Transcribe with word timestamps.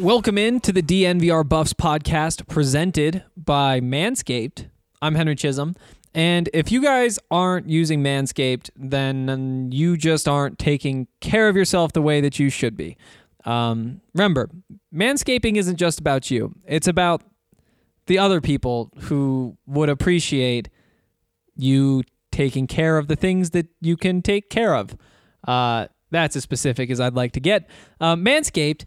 Welcome 0.00 0.38
in 0.38 0.60
to 0.60 0.72
the 0.72 0.80
DNVR 0.80 1.46
Buffs 1.46 1.74
podcast 1.74 2.48
presented 2.48 3.22
by 3.36 3.80
Manscaped. 3.80 4.70
I'm 5.02 5.14
Henry 5.14 5.34
Chisholm. 5.34 5.76
And 6.14 6.48
if 6.54 6.72
you 6.72 6.82
guys 6.82 7.18
aren't 7.30 7.68
using 7.68 8.02
Manscaped, 8.02 8.70
then 8.74 9.68
you 9.70 9.98
just 9.98 10.26
aren't 10.26 10.58
taking 10.58 11.06
care 11.20 11.50
of 11.50 11.56
yourself 11.56 11.92
the 11.92 12.00
way 12.00 12.22
that 12.22 12.38
you 12.38 12.48
should 12.48 12.78
be. 12.78 12.96
Um, 13.44 14.00
remember, 14.14 14.48
manscaping 14.90 15.56
isn't 15.56 15.76
just 15.76 16.00
about 16.00 16.30
you, 16.30 16.54
it's 16.64 16.88
about 16.88 17.22
the 18.06 18.18
other 18.18 18.40
people 18.40 18.90
who 19.00 19.58
would 19.66 19.90
appreciate 19.90 20.70
you 21.56 22.04
taking 22.32 22.66
care 22.66 22.96
of 22.96 23.06
the 23.08 23.16
things 23.16 23.50
that 23.50 23.66
you 23.82 23.98
can 23.98 24.22
take 24.22 24.48
care 24.48 24.74
of. 24.74 24.96
Uh, 25.46 25.88
that's 26.10 26.36
as 26.36 26.42
specific 26.42 26.90
as 26.90 27.00
I'd 27.00 27.14
like 27.14 27.32
to 27.32 27.40
get. 27.40 27.68
Uh, 28.00 28.16
Manscaped 28.16 28.84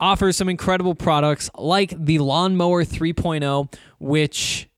offers 0.00 0.36
some 0.36 0.48
incredible 0.48 0.94
products 0.94 1.50
like 1.56 1.94
the 1.96 2.18
Lawnmower 2.18 2.84
3.0, 2.84 3.72
which 3.98 4.68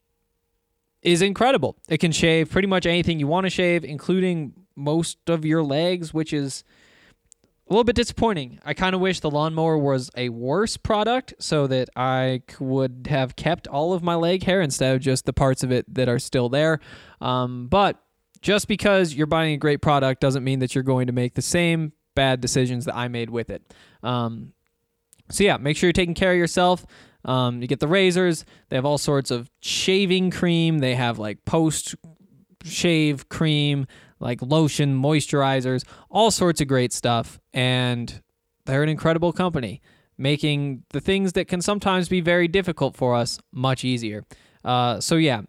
is 1.01 1.23
incredible. 1.23 1.77
It 1.89 1.99
can 1.99 2.13
shave 2.13 2.51
pretty 2.51 2.69
much 2.69 2.87
anything 2.87 3.21
you 3.21 3.27
want 3.27 3.47
to 3.47 3.51
shave, 3.51 3.85
including 3.85 4.53
most 4.77 5.19
of 5.29 5.45
your 5.45 5.63
legs, 5.63 6.13
which 6.13 6.33
is 6.33 6.65
a 7.69 7.73
little 7.73 7.85
bit 7.85 7.97
disappointing. 7.97 8.59
I 8.65 8.75
kind 8.75 8.95
of 8.95 9.01
wish 9.01 9.21
the 9.21 9.31
lawnmower 9.31 9.79
was 9.79 10.11
a 10.17 10.29
worse 10.29 10.77
product 10.77 11.35
so 11.39 11.67
that 11.69 11.89
I 11.97 12.43
would 12.59 13.07
have 13.09 13.37
kept 13.37 13.67
all 13.69 13.93
of 13.93 14.03
my 14.03 14.15
leg 14.15 14.43
hair 14.43 14.61
instead 14.61 14.95
of 14.95 15.01
just 15.01 15.25
the 15.25 15.33
parts 15.33 15.63
of 15.63 15.71
it 15.73 15.93
that 15.95 16.09
are 16.09 16.19
still 16.19 16.49
there. 16.49 16.81
Um, 17.21 17.69
but 17.69 18.03
just 18.41 18.67
because 18.67 19.15
you're 19.15 19.27
buying 19.27 19.55
a 19.55 19.59
great 19.59 19.81
product 19.81 20.21
doesn't 20.21 20.45
mean 20.45 20.59
that 20.59 20.75
you're 20.75 20.85
going 20.85 21.07
to 21.07 21.13
make 21.13 21.35
the 21.35 21.43
same 21.43 21.93
bad 22.15 22.41
decisions 22.41 22.85
that 22.85 22.97
I 22.97 23.09
made 23.09 23.31
with 23.31 23.51
it. 23.51 23.63
Um, 24.03 24.53
so 25.31 25.45
yeah, 25.45 25.57
make 25.57 25.77
sure 25.77 25.89
you're 25.89 25.93
taking 25.93 26.15
care 26.15 26.33
of 26.33 26.39
yourself. 26.39 26.85
Um, 27.25 27.63
you 27.63 27.69
get 27.69 27.81
the 27.81 27.89
razors. 27.89 28.45
They 28.69 28.77
have 28.77 28.85
all 28.85 28.99
sorts 28.99 29.31
of 29.31 29.51
shaving 29.61 30.31
cream. 30.31 30.81
They 30.81 30.95
have 30.95 31.19
like 31.19 31.45
post 31.45 31.95
shave 32.65 33.29
cream, 33.29 33.87
like 34.19 34.41
lotion, 34.43 35.01
moisturizers, 35.01 35.85
all 36.11 36.31
sorts 36.31 36.61
of 36.61 36.69
great 36.69 36.93
stuff. 36.93 37.41
And 37.53 38.23
they're 38.67 38.83
an 38.83 38.89
incredible 38.89 39.33
company, 39.33 39.83
making 40.19 40.85
the 40.91 41.01
things 41.01 41.33
that 41.33 41.49
can 41.49 41.61
sometimes 41.61 42.09
be 42.09 42.21
very 42.21 42.49
difficult 42.49 42.97
for 42.97 43.15
us 43.15 43.39
much 43.53 43.85
easier. 43.85 44.25
Uh, 44.65 45.01
so 45.01 45.17
yeah, 45.17 45.43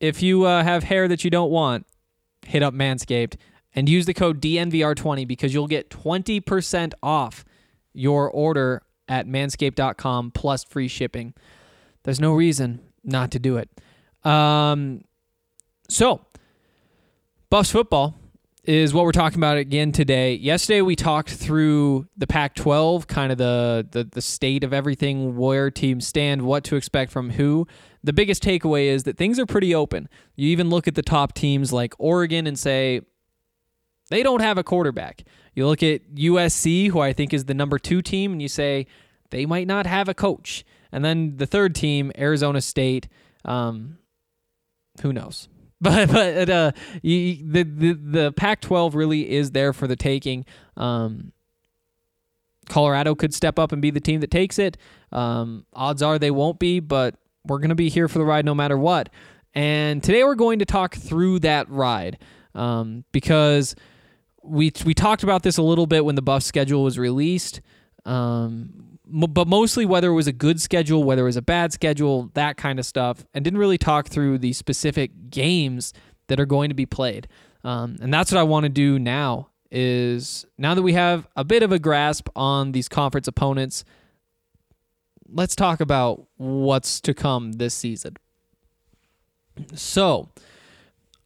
if 0.00 0.22
you 0.22 0.44
uh, 0.44 0.62
have 0.62 0.84
hair 0.84 1.08
that 1.08 1.24
you 1.24 1.30
don't 1.30 1.50
want, 1.50 1.86
hit 2.46 2.62
up 2.62 2.74
Manscaped 2.74 3.36
and 3.74 3.88
use 3.88 4.06
the 4.06 4.14
code 4.14 4.40
DNVR20 4.40 5.26
because 5.26 5.52
you'll 5.52 5.66
get 5.66 5.90
20% 5.90 6.92
off 7.02 7.44
your 7.92 8.30
order 8.30 8.82
at 9.08 9.26
manscaped.com 9.26 10.30
plus 10.30 10.64
free 10.64 10.88
shipping. 10.88 11.34
There's 12.04 12.20
no 12.20 12.32
reason 12.32 12.80
not 13.02 13.30
to 13.32 13.38
do 13.38 13.56
it. 13.56 13.68
Um, 14.26 15.02
so, 15.88 16.24
Buffs 17.50 17.70
football 17.70 18.14
is 18.64 18.94
what 18.94 19.04
we're 19.04 19.12
talking 19.12 19.38
about 19.38 19.58
again 19.58 19.92
today. 19.92 20.34
Yesterday 20.34 20.80
we 20.80 20.96
talked 20.96 21.30
through 21.30 22.06
the 22.16 22.26
Pac-12, 22.26 23.06
kind 23.06 23.30
of 23.30 23.38
the, 23.38 23.86
the 23.90 24.04
the 24.04 24.22
state 24.22 24.64
of 24.64 24.72
everything, 24.72 25.36
where 25.36 25.70
teams 25.70 26.06
stand, 26.06 26.42
what 26.42 26.64
to 26.64 26.76
expect 26.76 27.12
from 27.12 27.30
who. 27.30 27.66
The 28.02 28.12
biggest 28.12 28.42
takeaway 28.42 28.86
is 28.86 29.04
that 29.04 29.18
things 29.18 29.38
are 29.38 29.46
pretty 29.46 29.74
open. 29.74 30.08
You 30.36 30.48
even 30.48 30.70
look 30.70 30.88
at 30.88 30.94
the 30.94 31.02
top 31.02 31.34
teams 31.34 31.72
like 31.72 31.94
Oregon 31.98 32.46
and 32.46 32.58
say 32.58 33.02
they 34.14 34.22
don't 34.22 34.42
have 34.42 34.58
a 34.58 34.62
quarterback. 34.62 35.24
You 35.54 35.66
look 35.66 35.82
at 35.82 36.14
USC, 36.14 36.88
who 36.88 37.00
I 37.00 37.12
think 37.12 37.34
is 37.34 37.46
the 37.46 37.54
number 37.54 37.80
two 37.80 38.00
team, 38.00 38.30
and 38.30 38.40
you 38.40 38.46
say 38.46 38.86
they 39.30 39.44
might 39.44 39.66
not 39.66 39.86
have 39.86 40.08
a 40.08 40.14
coach. 40.14 40.64
And 40.92 41.04
then 41.04 41.36
the 41.36 41.46
third 41.46 41.74
team, 41.74 42.12
Arizona 42.16 42.60
State, 42.60 43.08
um, 43.44 43.98
who 45.02 45.12
knows? 45.12 45.48
But 45.80 46.10
but 46.10 46.48
uh, 46.48 46.72
you, 47.02 47.36
the 47.44 47.62
the 47.64 47.92
the 47.92 48.32
Pac-12 48.32 48.94
really 48.94 49.30
is 49.30 49.50
there 49.50 49.74
for 49.74 49.86
the 49.86 49.96
taking. 49.96 50.46
Um, 50.78 51.32
Colorado 52.66 53.14
could 53.14 53.34
step 53.34 53.58
up 53.58 53.72
and 53.72 53.82
be 53.82 53.90
the 53.90 54.00
team 54.00 54.20
that 54.20 54.30
takes 54.30 54.58
it. 54.58 54.78
Um, 55.12 55.66
odds 55.74 56.00
are 56.00 56.18
they 56.18 56.30
won't 56.30 56.58
be, 56.58 56.80
but 56.80 57.16
we're 57.44 57.58
going 57.58 57.68
to 57.68 57.74
be 57.74 57.90
here 57.90 58.08
for 58.08 58.18
the 58.18 58.24
ride 58.24 58.46
no 58.46 58.54
matter 58.54 58.78
what. 58.78 59.10
And 59.52 60.02
today 60.02 60.24
we're 60.24 60.36
going 60.36 60.60
to 60.60 60.64
talk 60.64 60.94
through 60.94 61.40
that 61.40 61.68
ride 61.68 62.18
um, 62.54 63.04
because 63.12 63.74
we 64.44 64.72
we 64.84 64.94
talked 64.94 65.22
about 65.22 65.42
this 65.42 65.56
a 65.56 65.62
little 65.62 65.86
bit 65.86 66.04
when 66.04 66.14
the 66.14 66.22
Buff 66.22 66.42
schedule 66.42 66.82
was 66.82 66.98
released. 66.98 67.60
Um, 68.04 68.98
m- 69.06 69.30
but 69.30 69.48
mostly 69.48 69.86
whether 69.86 70.10
it 70.10 70.14
was 70.14 70.26
a 70.26 70.32
good 70.32 70.60
schedule, 70.60 71.02
whether 71.04 71.22
it 71.22 71.26
was 71.26 71.36
a 71.36 71.42
bad 71.42 71.72
schedule, 71.72 72.30
that 72.34 72.56
kind 72.56 72.78
of 72.78 72.86
stuff, 72.86 73.24
and 73.32 73.44
didn't 73.44 73.58
really 73.58 73.78
talk 73.78 74.08
through 74.08 74.38
the 74.38 74.52
specific 74.52 75.30
games 75.30 75.92
that 76.28 76.38
are 76.38 76.46
going 76.46 76.68
to 76.68 76.74
be 76.74 76.86
played. 76.86 77.28
Um, 77.64 77.96
and 78.00 78.12
that's 78.12 78.30
what 78.30 78.38
I 78.38 78.42
want 78.42 78.64
to 78.64 78.70
do 78.70 78.98
now. 78.98 79.48
Is 79.70 80.44
now 80.56 80.74
that 80.74 80.82
we 80.82 80.92
have 80.92 81.26
a 81.34 81.42
bit 81.42 81.62
of 81.62 81.72
a 81.72 81.78
grasp 81.78 82.28
on 82.36 82.72
these 82.72 82.88
conference 82.88 83.26
opponents, 83.26 83.84
let's 85.28 85.56
talk 85.56 85.80
about 85.80 86.26
what's 86.36 87.00
to 87.00 87.14
come 87.14 87.52
this 87.52 87.74
season. 87.74 88.16
So, 89.74 90.28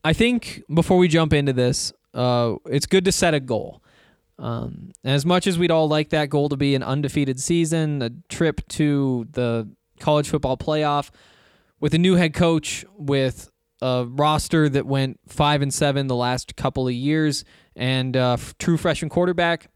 I 0.05 0.13
think 0.13 0.63
before 0.73 0.97
we 0.97 1.09
jump 1.09 1.33
into 1.35 1.53
this, 1.53 1.93
uh, 2.19 2.57
it's 2.67 2.87
good 2.87 3.05
to 3.05 3.13
set 3.13 3.33
a 3.33 3.41
goal. 3.41 3.81
Um, 4.41 4.91
as 5.05 5.25
much 5.25 5.47
as 5.47 5.57
we'd 5.57 5.71
all 5.71 5.89
like 5.89 6.11
that 6.11 6.31
goal 6.31 6.49
to 6.49 6.57
be 6.57 6.75
an 6.75 6.83
undefeated 6.83 7.41
season, 7.41 8.03
a 8.03 8.11
trip 8.29 8.67
to 8.71 9.27
the 9.31 9.69
college 10.01 10.29
football 10.29 10.57
playoff, 10.57 11.11
with 11.79 11.95
a 11.95 11.99
new 11.99 12.17
head 12.17 12.35
coach, 12.35 12.85
with 12.97 13.51
a 13.81 14.05
roster 14.05 14.69
that 14.69 14.85
went 14.85 15.21
five 15.29 15.63
and 15.63 15.73
seven 15.73 16.09
the 16.09 16.17
last 16.17 16.57
couple 16.57 16.89
of 16.89 16.95
years, 16.95 17.45
and 17.77 18.17
f- 18.17 18.57
true 18.59 18.77
freshman 18.77 19.09
quarterback, 19.09 19.71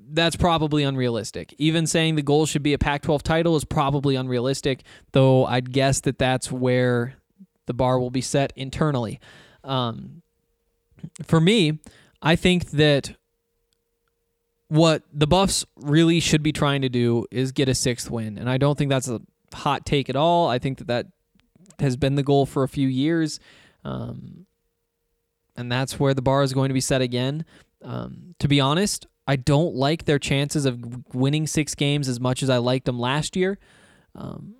that's 0.00 0.34
probably 0.34 0.82
unrealistic. 0.82 1.54
Even 1.58 1.86
saying 1.86 2.16
the 2.16 2.22
goal 2.22 2.44
should 2.44 2.64
be 2.64 2.72
a 2.72 2.78
Pac-12 2.78 3.22
title 3.22 3.54
is 3.54 3.64
probably 3.64 4.16
unrealistic, 4.16 4.82
though 5.12 5.46
I'd 5.46 5.72
guess 5.72 6.00
that 6.00 6.18
that's 6.18 6.50
where 6.50 7.14
the 7.66 7.74
bar 7.74 8.00
will 8.00 8.10
be 8.10 8.20
set 8.20 8.52
internally. 8.56 9.20
Um, 9.62 10.22
for 11.22 11.40
me, 11.40 11.78
I 12.22 12.36
think 12.36 12.70
that 12.70 13.14
what 14.68 15.02
the 15.12 15.26
Buffs 15.26 15.64
really 15.76 16.20
should 16.20 16.42
be 16.42 16.52
trying 16.52 16.82
to 16.82 16.88
do 16.88 17.26
is 17.30 17.52
get 17.52 17.68
a 17.68 17.74
sixth 17.74 18.10
win, 18.10 18.38
and 18.38 18.48
I 18.48 18.58
don't 18.58 18.76
think 18.76 18.90
that's 18.90 19.08
a 19.08 19.20
hot 19.52 19.86
take 19.86 20.08
at 20.08 20.16
all. 20.16 20.48
I 20.48 20.58
think 20.58 20.78
that 20.78 20.86
that 20.88 21.06
has 21.78 21.96
been 21.96 22.14
the 22.14 22.22
goal 22.22 22.46
for 22.46 22.62
a 22.62 22.68
few 22.68 22.88
years, 22.88 23.40
um, 23.84 24.46
and 25.56 25.70
that's 25.70 26.00
where 26.00 26.14
the 26.14 26.22
bar 26.22 26.42
is 26.42 26.52
going 26.52 26.68
to 26.68 26.74
be 26.74 26.80
set 26.80 27.02
again. 27.02 27.44
Um, 27.82 28.34
to 28.38 28.48
be 28.48 28.60
honest, 28.60 29.06
I 29.26 29.36
don't 29.36 29.74
like 29.74 30.04
their 30.04 30.18
chances 30.18 30.66
of 30.66 31.14
winning 31.14 31.46
six 31.46 31.74
games 31.74 32.08
as 32.08 32.20
much 32.20 32.42
as 32.42 32.50
I 32.50 32.58
liked 32.58 32.86
them 32.86 32.98
last 32.98 33.36
year. 33.36 33.58
Um, 34.14 34.56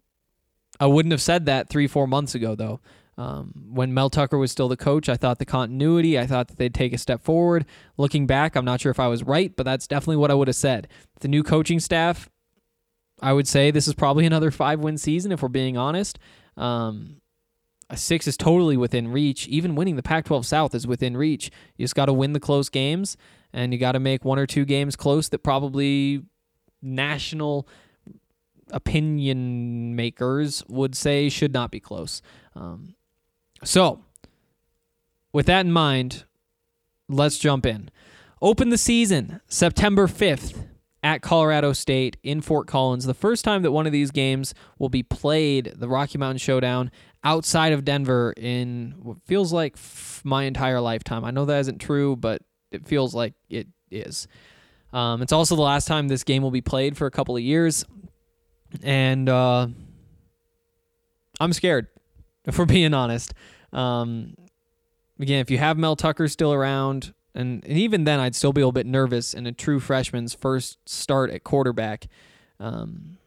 I 0.80 0.86
wouldn't 0.86 1.12
have 1.12 1.22
said 1.22 1.46
that 1.46 1.68
three, 1.68 1.86
four 1.86 2.06
months 2.06 2.34
ago, 2.34 2.54
though. 2.54 2.80
Um, 3.16 3.52
when 3.70 3.94
Mel 3.94 4.10
Tucker 4.10 4.38
was 4.38 4.50
still 4.50 4.68
the 4.68 4.76
coach, 4.76 5.08
I 5.08 5.16
thought 5.16 5.38
the 5.38 5.44
continuity, 5.44 6.18
I 6.18 6.26
thought 6.26 6.48
that 6.48 6.58
they'd 6.58 6.74
take 6.74 6.92
a 6.92 6.98
step 6.98 7.22
forward. 7.22 7.64
Looking 7.96 8.26
back, 8.26 8.56
I'm 8.56 8.64
not 8.64 8.80
sure 8.80 8.90
if 8.90 8.98
I 8.98 9.06
was 9.06 9.22
right, 9.22 9.54
but 9.54 9.64
that's 9.64 9.86
definitely 9.86 10.16
what 10.16 10.30
I 10.30 10.34
would 10.34 10.48
have 10.48 10.56
said. 10.56 10.88
The 11.20 11.28
new 11.28 11.42
coaching 11.42 11.78
staff, 11.78 12.28
I 13.22 13.32
would 13.32 13.46
say 13.46 13.70
this 13.70 13.86
is 13.86 13.94
probably 13.94 14.26
another 14.26 14.50
five 14.50 14.80
win 14.80 14.98
season 14.98 15.30
if 15.30 15.42
we're 15.42 15.48
being 15.48 15.76
honest. 15.76 16.18
Um, 16.56 17.20
a 17.90 17.96
six 17.96 18.26
is 18.26 18.36
totally 18.36 18.76
within 18.76 19.08
reach. 19.08 19.46
Even 19.46 19.74
winning 19.74 19.96
the 19.96 20.02
Pac 20.02 20.24
12 20.24 20.46
South 20.46 20.74
is 20.74 20.86
within 20.86 21.16
reach. 21.16 21.50
You 21.76 21.84
just 21.84 21.94
got 21.94 22.06
to 22.06 22.12
win 22.12 22.32
the 22.32 22.40
close 22.40 22.68
games 22.68 23.16
and 23.52 23.72
you 23.72 23.78
got 23.78 23.92
to 23.92 24.00
make 24.00 24.24
one 24.24 24.38
or 24.38 24.46
two 24.46 24.64
games 24.64 24.96
close 24.96 25.28
that 25.28 25.38
probably 25.38 26.22
national 26.82 27.68
opinion 28.70 29.94
makers 29.94 30.64
would 30.68 30.94
say 30.94 31.28
should 31.28 31.52
not 31.52 31.70
be 31.70 31.80
close. 31.80 32.22
Um, 32.54 32.93
so, 33.64 34.04
with 35.32 35.46
that 35.46 35.66
in 35.66 35.72
mind, 35.72 36.24
let's 37.08 37.38
jump 37.38 37.66
in. 37.66 37.90
Open 38.40 38.68
the 38.68 38.78
season 38.78 39.40
September 39.48 40.06
5th 40.06 40.66
at 41.02 41.20
Colorado 41.20 41.72
State 41.72 42.16
in 42.22 42.40
Fort 42.40 42.66
Collins. 42.66 43.04
The 43.04 43.14
first 43.14 43.44
time 43.44 43.62
that 43.62 43.72
one 43.72 43.86
of 43.86 43.92
these 43.92 44.10
games 44.10 44.54
will 44.78 44.88
be 44.88 45.02
played, 45.02 45.72
the 45.76 45.88
Rocky 45.88 46.16
Mountain 46.18 46.38
Showdown, 46.38 46.90
outside 47.22 47.72
of 47.72 47.84
Denver 47.84 48.32
in 48.36 48.94
what 49.02 49.18
feels 49.24 49.52
like 49.52 49.74
f- 49.76 50.22
my 50.24 50.44
entire 50.44 50.80
lifetime. 50.80 51.24
I 51.24 51.30
know 51.30 51.44
that 51.44 51.58
isn't 51.60 51.78
true, 51.78 52.16
but 52.16 52.42
it 52.70 52.86
feels 52.86 53.14
like 53.14 53.34
it 53.50 53.68
is. 53.90 54.26
Um, 54.92 55.22
it's 55.22 55.32
also 55.32 55.56
the 55.56 55.62
last 55.62 55.86
time 55.86 56.08
this 56.08 56.24
game 56.24 56.42
will 56.42 56.50
be 56.50 56.60
played 56.60 56.96
for 56.96 57.06
a 57.06 57.10
couple 57.10 57.36
of 57.36 57.42
years. 57.42 57.84
And 58.82 59.28
uh, 59.28 59.68
I'm 61.38 61.52
scared, 61.52 61.88
if 62.46 62.58
we're 62.58 62.64
being 62.64 62.94
honest. 62.94 63.34
Um, 63.74 64.34
again, 65.18 65.40
if 65.40 65.50
you 65.50 65.58
have 65.58 65.76
Mel 65.76 65.96
Tucker 65.96 66.28
still 66.28 66.52
around, 66.52 67.12
and, 67.34 67.64
and 67.64 67.78
even 67.78 68.04
then, 68.04 68.20
I'd 68.20 68.34
still 68.34 68.52
be 68.52 68.60
a 68.60 68.64
little 68.64 68.72
bit 68.72 68.86
nervous 68.86 69.34
in 69.34 69.46
a 69.46 69.52
true 69.52 69.80
freshman's 69.80 70.34
first 70.34 70.78
start 70.88 71.30
at 71.30 71.44
quarterback. 71.44 72.06
Um, 72.60 73.18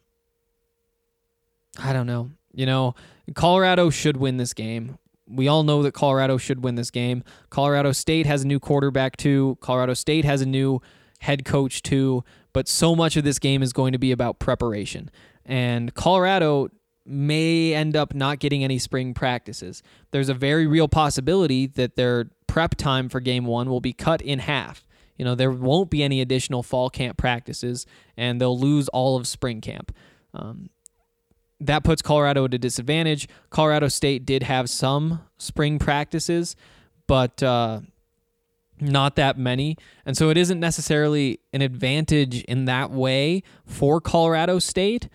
I 1.77 1.93
don't 1.93 2.07
know. 2.07 2.31
You 2.53 2.65
know, 2.65 2.95
Colorado 3.35 3.89
should 3.89 4.17
win 4.17 4.37
this 4.37 4.53
game. 4.53 4.97
We 5.29 5.47
all 5.49 5.63
know 5.63 5.83
that 5.83 5.93
Colorado 5.93 6.37
should 6.37 6.63
win 6.63 6.75
this 6.75 6.89
game. 6.89 7.23
Colorado 7.49 7.91
State 7.91 8.25
has 8.25 8.43
a 8.43 8.47
new 8.47 8.59
quarterback 8.59 9.17
too. 9.17 9.57
Colorado 9.59 9.93
State 9.93 10.23
has 10.23 10.41
a 10.41 10.45
new 10.45 10.81
head 11.19 11.43
coach 11.43 11.83
too. 11.83 12.23
But 12.53 12.67
so 12.67 12.95
much 12.95 13.17
of 13.17 13.23
this 13.23 13.37
game 13.37 13.61
is 13.61 13.73
going 13.73 13.91
to 13.91 13.99
be 13.99 14.11
about 14.11 14.39
preparation. 14.39 15.11
And 15.45 15.93
Colorado 15.93 16.69
may 17.07 17.73
end 17.73 17.95
up 17.95 18.13
not 18.13 18.39
getting 18.39 18.63
any 18.63 18.77
spring 18.79 19.13
practices. 19.13 19.81
There's 20.11 20.29
a 20.29 20.33
very 20.33 20.67
real 20.67 20.87
possibility 20.87 21.67
that 21.67 21.95
their 21.95 22.29
prep 22.47 22.75
time 22.75 23.09
for 23.09 23.19
game 23.19 23.45
one 23.45 23.69
will 23.69 23.81
be 23.81 23.93
cut 23.93 24.21
in 24.21 24.39
half. 24.39 24.85
You 25.17 25.25
know, 25.25 25.35
there 25.35 25.51
won't 25.51 25.89
be 25.89 26.03
any 26.03 26.21
additional 26.21 26.63
fall 26.63 26.89
camp 26.89 27.17
practices, 27.17 27.85
and 28.15 28.39
they'll 28.39 28.57
lose 28.57 28.87
all 28.89 29.17
of 29.17 29.27
spring 29.27 29.61
camp. 29.61 29.95
Um, 30.33 30.69
that 31.59 31.83
puts 31.83 32.01
Colorado 32.01 32.45
at 32.45 32.53
a 32.53 32.57
disadvantage. 32.59 33.27
Colorado 33.49 33.87
State 33.87 34.25
did 34.25 34.43
have 34.43 34.69
some 34.69 35.21
spring 35.37 35.79
practices, 35.79 36.55
but 37.07 37.41
uh, 37.41 37.81
not 38.79 39.15
that 39.15 39.37
many. 39.37 39.75
And 40.05 40.15
so 40.15 40.29
it 40.29 40.37
isn't 40.37 40.59
necessarily 40.59 41.39
an 41.53 41.63
advantage 41.63 42.43
in 42.43 42.65
that 42.65 42.91
way 42.91 43.41
for 43.65 43.99
Colorado 43.99 44.59
State. 44.59 45.09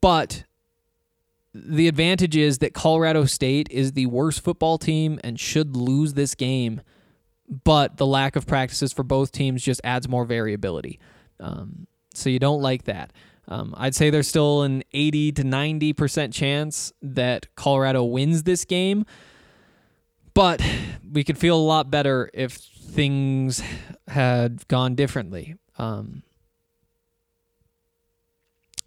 But 0.00 0.44
the 1.54 1.86
advantage 1.86 2.36
is 2.36 2.58
that 2.58 2.74
Colorado 2.74 3.24
State 3.26 3.68
is 3.70 3.92
the 3.92 4.06
worst 4.06 4.42
football 4.42 4.76
team 4.76 5.20
and 5.22 5.38
should 5.38 5.76
lose 5.76 6.14
this 6.14 6.34
game. 6.34 6.80
But 7.62 7.98
the 7.98 8.06
lack 8.06 8.36
of 8.36 8.46
practices 8.46 8.92
for 8.92 9.04
both 9.04 9.30
teams 9.30 9.62
just 9.62 9.80
adds 9.84 10.08
more 10.08 10.24
variability. 10.24 10.98
Um, 11.38 11.86
so 12.12 12.28
you 12.28 12.38
don't 12.38 12.60
like 12.60 12.84
that. 12.84 13.12
Um, 13.46 13.74
I'd 13.76 13.94
say 13.94 14.10
there's 14.10 14.26
still 14.26 14.62
an 14.62 14.82
80 14.92 15.32
to 15.32 15.42
90% 15.44 16.32
chance 16.32 16.92
that 17.02 17.54
Colorado 17.54 18.02
wins 18.02 18.44
this 18.44 18.64
game, 18.64 19.04
but 20.32 20.62
we 21.12 21.22
could 21.22 21.38
feel 21.38 21.56
a 21.56 21.60
lot 21.60 21.90
better 21.90 22.30
if 22.32 22.54
things 22.54 23.62
had 24.08 24.66
gone 24.68 24.94
differently. 24.94 25.56
Um, 25.78 26.22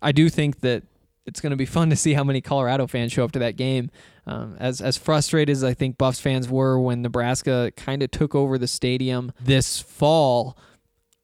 I 0.02 0.12
do 0.12 0.30
think 0.30 0.62
that 0.62 0.84
it's 1.28 1.42
going 1.42 1.52
to 1.52 1.58
be 1.58 1.66
fun 1.66 1.90
to 1.90 1.96
see 1.96 2.14
how 2.14 2.24
many 2.24 2.42
Colorado 2.42 2.88
fans 2.88 3.12
show 3.12 3.26
up 3.26 3.34
to 3.34 3.40
that 3.40 3.58
game. 3.58 3.92
Um, 4.26 4.56
as 4.60 4.82
as 4.82 4.98
frustrated 4.98 5.52
as 5.52 5.64
I 5.64 5.74
think 5.74 5.98
Buffs 5.98 6.20
fans 6.20 6.50
were 6.50 6.80
when 6.80 7.02
Nebraska 7.02 7.72
kind 7.76 8.02
of 8.02 8.10
took 8.12 8.34
over 8.34 8.58
the 8.58 8.68
stadium 8.68 9.32
this 9.40 9.80
fall, 9.80 10.58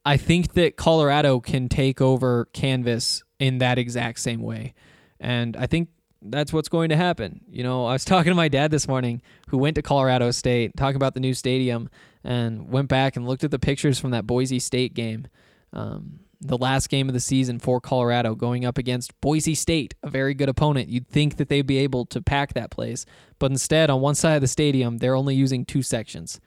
I 0.06 0.18
think 0.18 0.54
that 0.54 0.76
Colorado 0.76 1.40
can 1.40 1.70
take 1.70 2.02
over 2.02 2.46
Canvas 2.54 3.24
in 3.40 3.58
that 3.60 3.78
exact 3.78 4.20
same 4.20 4.42
way. 4.42 4.74
And 5.20 5.56
I 5.56 5.68
think 5.68 5.90
that's 6.22 6.54
what's 6.54 6.70
going 6.70 6.90
to 6.90 6.96
happen. 6.96 7.42
You 7.50 7.64
know, 7.64 7.86
I 7.86 7.94
was 7.94 8.06
talking 8.06 8.32
to 8.32 8.36
my 8.36 8.50
dad 8.50 8.72
this 8.72 8.88
morning 8.88 9.22
who 9.48 9.58
went 9.58 9.76
to 9.76 9.82
Colorado 9.82 10.32
State, 10.32 10.76
talking 10.76 10.98
about 10.98 11.14
the 11.14 11.20
new 11.20 11.34
stadium, 11.34 11.90
and 12.24 12.70
went 12.70 12.90
back 12.90 13.16
and 13.16 13.26
looked 13.26 13.44
at 13.44 13.52
the 13.52 13.60
pictures 13.60 14.00
from 14.00 14.12
that 14.12 14.28
Boise 14.28 14.60
State 14.60 14.94
game. 14.94 15.28
Um, 15.72 16.20
the 16.44 16.58
last 16.58 16.90
game 16.90 17.08
of 17.10 17.14
the 17.14 17.20
season 17.20 17.60
for 17.60 17.80
Colorado 17.82 18.36
going 18.36 18.66
up 18.66 18.78
against 18.78 19.20
Boise 19.22 19.56
State, 19.56 19.96
a 20.04 20.10
very 20.10 20.34
good 20.34 20.50
opponent. 20.50 20.90
You'd 20.90 21.08
think 21.08 21.38
that 21.38 21.50
they'd 21.50 21.66
be 21.66 21.80
able 21.80 22.06
to 22.08 22.22
pack 22.22 22.54
that 22.54 22.72
place, 22.72 23.06
but 23.40 23.52
instead, 23.52 23.90
on 23.90 24.02
one 24.02 24.16
side 24.16 24.36
of 24.36 24.42
the 24.42 24.48
stadium, 24.48 24.98
they're 24.98 25.16
only 25.16 25.36
using 25.36 25.66
two 25.66 25.82
sections. 25.82 26.40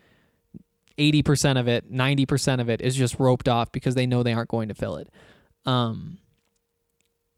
80% 0.98 1.58
of 1.58 1.68
it, 1.68 1.92
90% 1.92 2.60
of 2.60 2.70
it 2.70 2.80
is 2.80 2.96
just 2.96 3.18
roped 3.18 3.48
off 3.48 3.70
because 3.70 3.94
they 3.94 4.06
know 4.06 4.22
they 4.22 4.32
aren't 4.32 4.48
going 4.48 4.68
to 4.68 4.74
fill 4.74 4.96
it. 4.96 5.08
Um, 5.66 6.18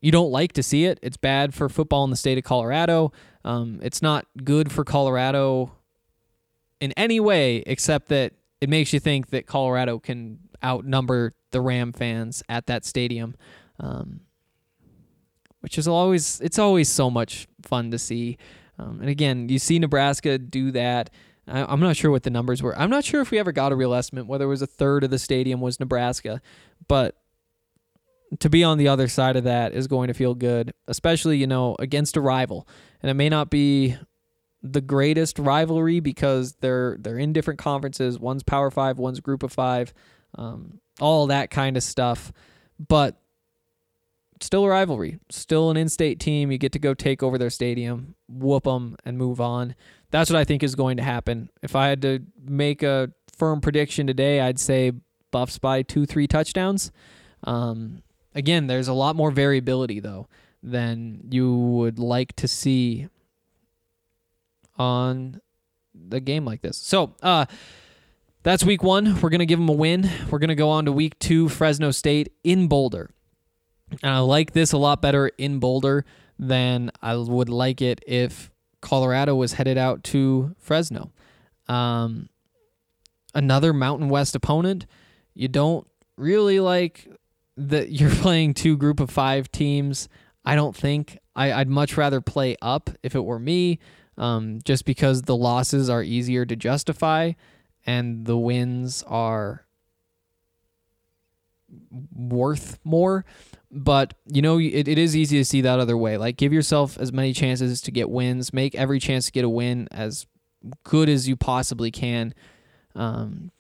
you 0.01 0.13
don't 0.13 0.31
like 0.31 0.53
to 0.53 0.63
see 0.63 0.85
it. 0.85 0.99
It's 1.03 1.17
bad 1.17 1.55
for 1.55 1.69
football 1.69 2.05
in 2.05 2.11
the 2.11 2.17
state 2.17 2.39
of 2.39 2.45
Colorado. 2.45 3.13
Um, 3.45 3.81
it's 3.83 4.01
not 4.01 4.27
good 4.45 4.71
for 4.71 4.85
Colorado 4.85 5.73
in 6.81 6.93
any 6.93 7.19
way 7.19 7.65
except 7.67 8.09
that 8.09 8.35
it 8.61 8.69
makes 8.69 8.93
you 8.93 9.01
think 9.01 9.31
that 9.31 9.47
Colorado 9.47 9.99
can 9.99 10.39
outnumber 10.65 11.35
the 11.51 11.61
Ram 11.61 11.93
fans 11.93 12.43
at 12.49 12.67
that 12.67 12.85
stadium, 12.85 13.35
um, 13.81 14.21
which 15.61 15.79
is 15.79 15.89
always 15.89 16.41
it's 16.41 16.59
always 16.59 16.89
so 16.89 17.11
much 17.11 17.47
fun 17.63 17.91
to 17.91 17.99
see. 17.99 18.39
Um, 18.79 19.01
and 19.01 19.09
again, 19.09 19.49
you 19.49 19.59
see 19.59 19.79
Nebraska 19.79 20.39
do 20.39 20.71
that. 20.73 21.11
I, 21.47 21.65
I'm 21.65 21.81
not 21.81 21.97
sure 21.97 22.11
what 22.11 22.23
the 22.23 22.31
numbers 22.31 22.63
were. 22.63 22.79
I'm 22.79 22.91
not 22.91 23.05
sure 23.05 23.21
if 23.21 23.31
we 23.31 23.39
ever 23.39 23.53
got 23.53 23.73
a 23.73 23.77
real 23.77 23.95
estimate 23.95 24.27
whether 24.27 24.45
it 24.45 24.49
was 24.49 24.63
a 24.63 24.67
third 24.67 25.05
of 25.05 25.11
the 25.11 25.19
stadium 25.19 25.61
was 25.61 25.81
Nebraska, 25.81 26.41
but 26.87 27.17
to 28.41 28.51
be 28.51 28.63
on 28.63 28.79
the 28.79 28.89
other 28.89 29.09
side 29.09 29.37
of 29.37 29.45
that 29.45 29.73
is 29.73 29.87
going 29.87 30.09
to 30.09 30.15
feel 30.15 30.35
good, 30.35 30.75
especially 30.87 31.39
you 31.39 31.47
know 31.47 31.77
against 31.79 32.17
a 32.17 32.21
rival. 32.21 32.69
And 33.03 33.11
it 33.11 33.15
may 33.15 33.29
not 33.29 33.51
be 33.51 33.97
the 34.63 34.81
greatest 34.81 35.39
rivalry 35.39 36.01
because 36.01 36.55
they're 36.61 36.97
they're 37.01 37.19
in 37.19 37.33
different 37.33 37.59
conferences. 37.59 38.19
One's 38.19 38.43
Power 38.43 38.71
Five, 38.71 38.99
one's 38.99 39.21
Group 39.21 39.43
of 39.43 39.53
Five, 39.53 39.95
um, 40.39 40.81
all 41.01 41.27
that 41.27 41.51
kind 41.51 41.77
of 41.77 41.83
stuff. 41.83 42.33
But 42.79 43.21
still 44.41 44.65
a 44.65 44.69
rivalry, 44.69 45.19
still 45.31 45.71
an 45.71 45.77
in-state 45.77 46.21
team. 46.21 46.51
You 46.51 46.59
get 46.59 46.73
to 46.73 46.79
go 46.79 46.95
take 46.95 47.23
over 47.23 47.37
their 47.37 47.51
stadium, 47.51 48.15
whoop 48.29 48.65
them, 48.65 48.97
and 49.05 49.19
move 49.19 49.41
on. 49.41 49.75
That's 50.11 50.31
what 50.31 50.39
I 50.39 50.45
think 50.45 50.63
is 50.63 50.75
going 50.75 50.97
to 50.97 51.03
happen. 51.03 51.51
If 51.63 51.77
I 51.77 51.89
had 51.89 52.01
to 52.03 52.21
make 52.43 52.83
a 52.83 53.11
firm 53.37 53.61
prediction 53.61 54.07
today, 54.07 54.41
I'd 54.41 54.59
say 54.59 54.93
Buffs 55.31 55.59
by 55.59 55.83
two, 55.83 56.07
three 56.07 56.27
touchdowns. 56.27 56.91
Um, 57.45 58.03
again, 58.35 58.67
there's 58.69 58.89
a 58.89 58.95
lot 58.95 59.17
more 59.17 59.31
variability 59.31 60.01
though 60.01 60.29
than 60.63 61.21
you 61.31 61.55
would 61.55 61.99
like 61.99 62.35
to 62.37 62.49
see 62.49 63.09
on 64.77 65.41
the 65.95 66.21
game 66.21 66.45
like 66.45 66.63
this. 66.63 66.77
So, 66.77 67.15
uh, 67.23 67.47
that's 68.43 68.65
week 68.65 68.83
one. 68.83 69.21
We're 69.21 69.31
going 69.31 69.41
to 69.41 69.47
give 69.47 69.59
them 69.59 69.69
a 69.69 69.73
win. 69.73 70.09
We're 70.31 70.39
going 70.39 70.49
to 70.49 70.55
go 70.55 70.71
on 70.71 70.85
to 70.85 70.93
week 70.93 71.19
two, 71.19 71.49
Fresno 71.49 71.91
State 71.91 72.33
in 72.45 72.69
Boulder. 72.69 73.11
And 74.03 74.13
I 74.13 74.19
like 74.21 74.53
this 74.53 74.73
a 74.73 74.79
lot 74.79 75.03
better 75.03 75.29
in 75.39 75.59
Boulder 75.59 76.05
than 76.39 76.91
I 77.03 77.17
would 77.17 77.49
like 77.49 77.83
it 77.83 78.03
if 78.07 78.51
Colorado 78.81 79.35
was 79.35 79.55
headed 79.55 79.77
out 79.77 80.05
to 80.05 80.55
Fresno. 80.59 81.11
Um, 81.69 82.29
another 83.35 83.73
Mountain 83.73 84.09
West 84.09 84.37
opponent. 84.37 84.87
You 85.35 85.49
don't 85.49 85.87
really 86.17 86.61
like 86.61 87.09
that 87.57 87.91
you're 88.01 88.11
playing 88.11 88.55
two 88.55 88.77
group 88.77 89.01
of 89.01 89.11
five 89.11 89.51
teams. 89.51 90.09
I 90.45 90.55
don't 90.55 90.77
think. 90.77 91.19
I, 91.35 91.53
I'd 91.53 91.69
much 91.69 91.97
rather 91.97 92.21
play 92.21 92.57
up 92.63 92.91
if 93.03 93.15
it 93.15 93.25
were 93.25 93.39
me 93.39 93.79
um, 94.17 94.61
just 94.65 94.85
because 94.85 95.23
the 95.23 95.37
losses 95.37 95.91
are 95.91 96.03
easier 96.03 96.45
to 96.45 96.57
justify 96.57 97.33
and 97.89 98.27
the 98.27 98.37
wins 98.37 99.03
are 99.05 99.65
worth 102.15 102.79
more. 102.85 103.25
But 103.71 104.13
you 104.27 104.43
know, 104.43 104.59
it, 104.59 104.87
it 104.87 104.99
is 104.99 105.17
easy 105.17 105.39
to 105.39 105.45
see 105.45 105.63
that 105.63 105.81
other 105.81 105.97
way. 105.97 106.19
Like, 106.19 106.37
give 106.37 106.53
yourself 106.53 106.99
as 106.99 107.15
many 107.15 107.33
chances 107.33 107.81
to 107.81 107.91
get 107.91 108.11
wins. 108.11 108.53
Make 108.53 108.75
every 108.75 108.99
chance 108.99 109.25
to 109.27 109.33
get 109.33 109.47
a 109.47 109.49
win 109.49 109.89
as 109.91 110.27
good 110.85 111.09
as 111.09 111.27
you 111.29 111.35
possibly 111.35 111.91
can. 111.91 112.35
Um, 112.95 113.53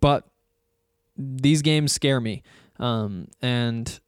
but 0.00 0.26
these 1.16 1.62
games 1.62 1.92
scare 1.92 2.20
me, 2.20 2.42
um, 2.80 3.28
and 3.40 4.00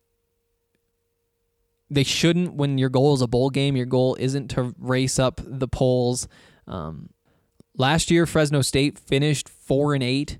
they 1.90 2.02
shouldn't 2.02 2.54
when 2.54 2.78
your 2.78 2.88
goal 2.88 3.14
is 3.14 3.22
a 3.22 3.28
bowl 3.28 3.50
game. 3.50 3.76
Your 3.76 3.86
goal 3.86 4.16
isn't 4.18 4.48
to 4.48 4.74
race 4.78 5.20
up 5.20 5.40
the 5.44 5.68
polls. 5.68 6.26
Um, 6.66 7.10
last 7.76 8.10
year, 8.10 8.26
Fresno 8.26 8.62
State 8.62 8.98
finished 8.98 9.48
four 9.48 9.94
and 9.94 10.02
eight, 10.02 10.38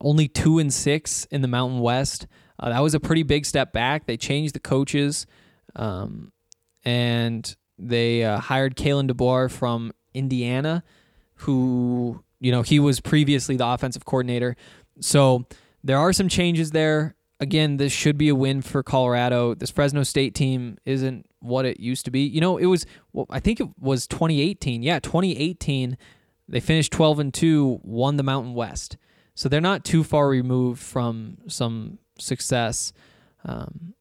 only 0.00 0.28
two 0.28 0.58
and 0.58 0.72
six 0.72 1.26
in 1.26 1.42
the 1.42 1.48
Mountain 1.48 1.80
West. 1.80 2.26
Uh, 2.58 2.70
that 2.70 2.82
was 2.82 2.94
a 2.94 3.00
pretty 3.00 3.22
big 3.22 3.46
step 3.46 3.72
back. 3.72 4.06
They 4.06 4.16
changed 4.16 4.54
the 4.54 4.60
coaches, 4.60 5.26
um, 5.74 6.32
and 6.84 7.54
they 7.78 8.24
uh, 8.24 8.38
hired 8.38 8.76
Kalen 8.76 9.10
DeBoer 9.10 9.50
from 9.50 9.92
Indiana, 10.12 10.84
who 11.36 12.22
you 12.40 12.52
know 12.52 12.62
he 12.62 12.78
was 12.78 13.00
previously 13.00 13.56
the 13.56 13.66
offensive 13.66 14.04
coordinator. 14.04 14.56
So 15.00 15.46
there 15.82 15.98
are 15.98 16.12
some 16.12 16.28
changes 16.28 16.70
there. 16.70 17.16
Again, 17.40 17.76
this 17.78 17.92
should 17.92 18.16
be 18.16 18.28
a 18.28 18.34
win 18.34 18.62
for 18.62 18.82
Colorado. 18.82 19.54
This 19.54 19.70
Fresno 19.70 20.04
State 20.04 20.34
team 20.34 20.78
isn't 20.84 21.26
what 21.40 21.66
it 21.66 21.80
used 21.80 22.04
to 22.04 22.10
be. 22.12 22.20
You 22.20 22.40
know, 22.40 22.56
it 22.56 22.66
was 22.66 22.86
well, 23.12 23.26
I 23.30 23.40
think 23.40 23.60
it 23.60 23.68
was 23.78 24.06
2018. 24.06 24.82
Yeah, 24.82 25.00
2018. 25.00 25.98
They 26.48 26.60
finished 26.60 26.92
12 26.92 27.18
and 27.18 27.34
2, 27.34 27.80
won 27.82 28.16
the 28.16 28.22
Mountain 28.22 28.54
West. 28.54 28.96
So 29.34 29.48
they're 29.48 29.60
not 29.60 29.84
too 29.84 30.04
far 30.04 30.28
removed 30.28 30.82
from 30.82 31.38
some 31.48 31.98
success. 32.18 32.92
Um, 33.44 33.94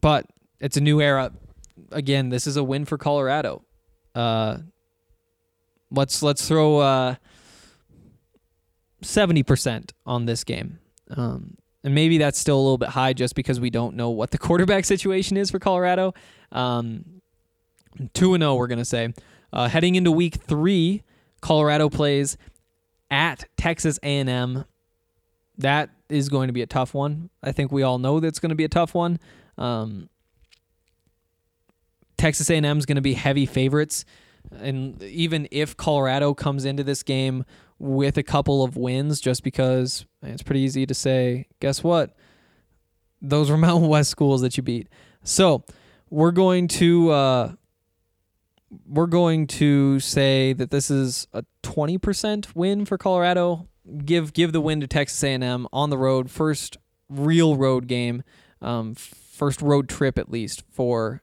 but 0.00 0.26
it's 0.60 0.76
a 0.76 0.80
new 0.80 1.00
era. 1.00 1.32
Again, 1.92 2.28
this 2.30 2.46
is 2.46 2.56
a 2.56 2.64
win 2.64 2.84
for 2.84 2.98
Colorado. 2.98 3.62
Uh, 4.14 4.58
let's 5.90 6.22
let's 6.22 6.46
throw 6.46 6.78
uh, 6.78 7.14
seventy 9.02 9.42
percent 9.42 9.92
on 10.04 10.26
this 10.26 10.42
game, 10.42 10.78
um, 11.10 11.56
and 11.84 11.94
maybe 11.94 12.18
that's 12.18 12.38
still 12.38 12.56
a 12.56 12.62
little 12.62 12.78
bit 12.78 12.90
high 12.90 13.12
just 13.12 13.34
because 13.34 13.60
we 13.60 13.70
don't 13.70 13.94
know 13.94 14.10
what 14.10 14.30
the 14.30 14.38
quarterback 14.46 14.84
situation 14.84 15.36
is 15.36 15.50
for 15.50 15.58
Colorado. 15.58 16.14
Um, 16.50 17.20
Two 18.14 18.34
and 18.34 18.42
zero, 18.42 18.54
we're 18.54 18.68
gonna 18.68 18.84
say. 18.84 19.12
Uh, 19.52 19.68
heading 19.68 19.94
into 19.94 20.12
week 20.12 20.36
three, 20.36 21.02
Colorado 21.40 21.88
plays 21.88 22.36
at 23.10 23.44
Texas 23.56 23.98
A&M. 24.02 24.64
That 25.58 25.90
is 26.08 26.28
going 26.28 26.48
to 26.48 26.52
be 26.52 26.62
a 26.62 26.66
tough 26.66 26.94
one. 26.94 27.30
I 27.42 27.52
think 27.52 27.72
we 27.72 27.82
all 27.82 27.98
know 27.98 28.20
that's 28.20 28.38
going 28.38 28.50
to 28.50 28.56
be 28.56 28.64
a 28.64 28.68
tough 28.68 28.94
one. 28.94 29.18
Um, 29.58 30.08
Texas 32.16 32.50
A&M 32.50 32.78
is 32.78 32.86
going 32.86 32.96
to 32.96 33.02
be 33.02 33.14
heavy 33.14 33.46
favorites, 33.46 34.04
and 34.52 35.02
even 35.02 35.48
if 35.50 35.76
Colorado 35.76 36.34
comes 36.34 36.64
into 36.64 36.84
this 36.84 37.02
game 37.02 37.44
with 37.78 38.18
a 38.18 38.22
couple 38.22 38.62
of 38.62 38.76
wins, 38.76 39.20
just 39.20 39.42
because 39.42 40.04
it's 40.22 40.42
pretty 40.42 40.60
easy 40.60 40.84
to 40.86 40.94
say, 40.94 41.46
guess 41.60 41.82
what? 41.82 42.14
Those 43.22 43.50
were 43.50 43.56
Mountain 43.58 43.88
West 43.88 44.10
schools 44.10 44.42
that 44.42 44.56
you 44.56 44.62
beat. 44.62 44.88
So 45.22 45.64
we're 46.10 46.30
going 46.30 46.68
to 46.68 47.10
uh, 47.10 47.52
we're 48.86 49.06
going 49.06 49.46
to 49.46 49.98
say 50.00 50.52
that 50.52 50.70
this 50.70 50.90
is 50.90 51.26
a 51.32 51.44
20% 51.62 52.54
win 52.54 52.84
for 52.84 52.96
Colorado. 52.96 53.68
Give 54.04 54.32
give 54.32 54.52
the 54.52 54.60
win 54.60 54.80
to 54.80 54.86
Texas 54.86 55.22
A&M 55.24 55.66
on 55.72 55.90
the 55.90 55.98
road, 55.98 56.30
first 56.30 56.76
real 57.08 57.56
road 57.56 57.88
game, 57.88 58.22
um, 58.62 58.94
first 58.94 59.60
road 59.60 59.88
trip 59.88 60.18
at 60.18 60.30
least 60.30 60.62
for 60.70 61.22